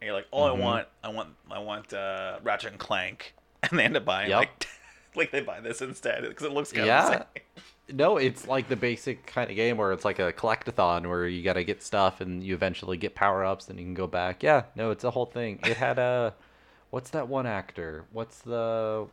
[0.00, 0.62] and you're like, "Oh, Mm-hmm.
[0.62, 3.34] I want, I want, I want uh, Ratchet and Clank,"
[3.70, 4.38] and they end up buying Yep.
[4.38, 4.66] like,
[5.16, 7.04] like they buy this instead because it looks kind Yeah.
[7.06, 7.64] of the same.
[7.90, 11.42] No, it's like the basic kind of game where it's like a collectathon where you
[11.42, 14.42] got to get stuff and you eventually get power ups and you can go back.
[14.42, 15.58] Yeah, no, it's a whole thing.
[15.64, 16.34] It had a.
[16.90, 18.04] What's that one actor?
[18.12, 19.06] What's the.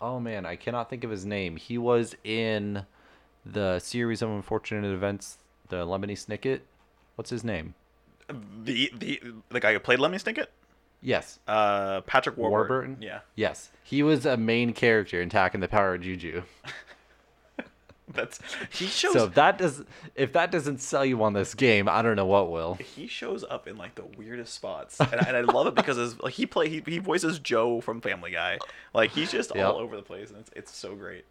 [0.00, 1.56] Oh man, I cannot think of his name.
[1.56, 2.84] He was in
[3.46, 6.60] the series of unfortunate events, the Lemony Snicket.
[7.16, 7.74] What's his name?
[8.28, 9.20] The the
[9.50, 10.46] the guy who played Lemmy Snicket,
[11.02, 11.38] Yes.
[11.46, 12.68] uh, Patrick Warburton.
[12.70, 12.96] Warburton?
[13.00, 13.70] Yeah, Yes.
[13.82, 16.42] He was a main character in Attack and the Power of Juju.
[18.16, 18.38] that's
[18.70, 19.82] he shows So if that does
[20.14, 22.74] if that doesn't sell you on this game, I don't know what will.
[22.74, 25.96] he shows up in like the weirdest spots, and, I- and I love it because
[25.96, 28.58] his, like he play he, he voices Joe from Family Guy,
[28.92, 29.66] like he's just Yep.
[29.66, 31.24] all over the place, and it's it's so great.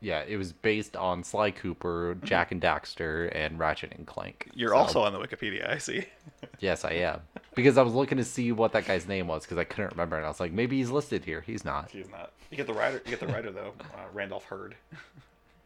[0.00, 4.48] Yeah, it was based on Sly Cooper, Jak and Daxter, and Ratchet and Clank.
[4.54, 6.04] You're So, also on the Wikipedia, I see.
[6.60, 7.20] yes, I am
[7.56, 10.14] because I was looking to see what that guy's name was because I couldn't remember,
[10.16, 11.40] and I was like, maybe he's listed here.
[11.40, 11.90] He's not.
[11.90, 12.30] He's not.
[12.52, 13.02] You get the writer.
[13.04, 14.76] You get the writer though, uh, Randolph Hurd.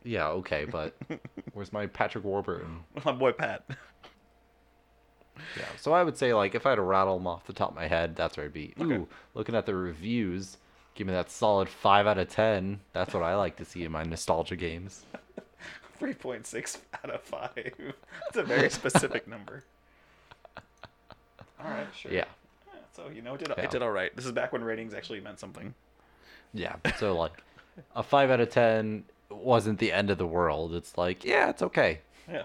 [0.04, 0.94] Yeah, okay, but
[1.52, 2.80] where's my Patrick Warburton?
[3.04, 3.64] My boy Pat.
[5.56, 7.70] Yeah, so I would say like if I had to rattle them off the top
[7.70, 8.74] of my head, that's where I'd be.
[8.80, 8.94] Okay.
[8.94, 10.58] Ooh, looking at the reviews,
[10.94, 12.80] give me that solid five out of ten.
[12.92, 15.04] That's what I like to see in my nostalgia games.
[15.98, 17.50] Three point six out of five.
[17.56, 19.64] It's a very specific number.
[21.64, 22.10] All right, sure.
[22.12, 22.24] Yeah.
[22.66, 23.64] Yeah, So you know, it did Yeah.
[23.64, 24.14] it did all right.
[24.16, 25.74] This is back when ratings actually meant something.
[26.52, 26.76] Yeah.
[26.98, 27.32] So like
[27.96, 29.04] a five out of ten
[29.36, 30.74] wasn't the end of the world.
[30.74, 32.00] It's like, yeah, it's okay.
[32.30, 32.44] Yeah.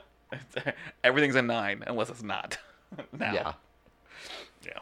[1.03, 2.57] Everything's a nine unless it's not.
[3.17, 3.33] now.
[3.33, 3.53] Yeah.
[4.65, 4.79] Yeah.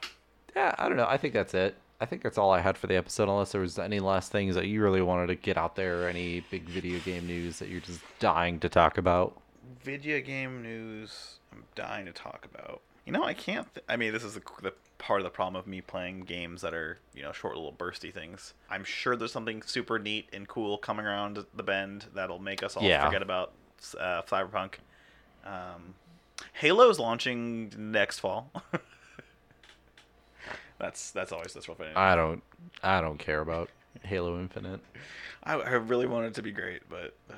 [0.55, 1.07] Yeah, I don't know.
[1.07, 1.75] I think that's it.
[1.99, 4.55] I think that's all I had for the episode, unless there was any last things
[4.55, 7.69] that you really wanted to get out there, or any big video game news that
[7.69, 9.39] you're just dying to talk about.
[9.81, 11.39] Video game news.
[11.53, 12.81] I'm dying to talk about.
[13.05, 13.71] You know, I can't.
[13.75, 16.61] Th- I mean, this is the, the part of the problem of me playing games
[16.61, 18.53] that are you know short little bursty things.
[18.69, 22.75] I'm sure there's something super neat and cool coming around the bend that'll make us
[22.75, 23.05] all Yeah.
[23.05, 23.51] forget about
[23.99, 24.75] uh, Cyberpunk.
[25.45, 25.93] Um,
[26.53, 28.51] Halo's launching next fall.
[30.79, 31.77] that's that's always that's real.
[31.95, 32.41] I don't,
[32.83, 33.69] I don't care about
[34.03, 34.79] Halo Infinite.
[35.43, 37.33] I, I really want it to be great, but uh,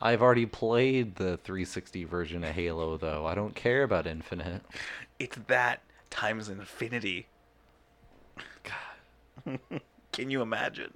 [0.00, 3.26] I've already played the 360 version of Halo, though.
[3.26, 4.62] I don't care about Infinite.
[5.18, 7.26] it's that times infinity.
[8.64, 9.58] God,
[10.12, 10.94] can you imagine?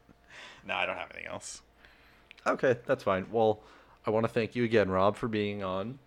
[0.66, 1.62] No, I don't have anything else.
[2.46, 3.26] Okay, that's fine.
[3.30, 3.60] Well,
[4.06, 5.98] I want to thank you again, Rob, for being on.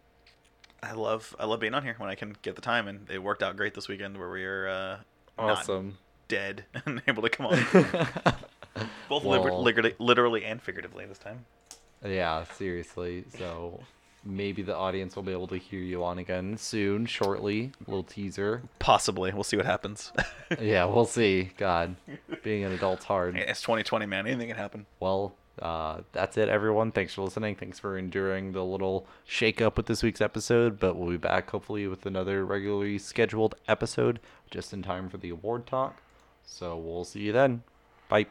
[0.83, 3.21] I love I love being on here when I can get the time, and it
[3.23, 4.97] worked out great this weekend where we are uh,
[5.37, 5.97] Awesome.
[6.27, 7.57] dead and able to come on.
[9.09, 11.45] Both liber- literally, literally and figuratively this time.
[12.05, 13.25] Yeah, seriously.
[13.37, 13.79] So
[14.23, 17.71] maybe the audience will be able to hear you on again soon, shortly.
[17.87, 18.63] little teaser.
[18.79, 20.11] Possibly, we'll see what happens.
[20.61, 21.49] Yeah, we'll see.
[21.57, 21.95] God,
[22.43, 23.35] being an adult's hard.
[23.35, 24.27] it's 2020, man.
[24.27, 24.85] Anything can happen.
[24.99, 26.91] Well, uh, that's it, everyone.
[26.91, 27.55] Thanks for listening.
[27.55, 30.79] Thanks for enduring the little shake up with this week's episode.
[30.79, 34.19] But we'll be back hopefully with another regularly scheduled episode
[34.51, 35.97] just in time for the award talk.
[36.45, 37.63] So we'll see you then.
[38.07, 38.27] Bye.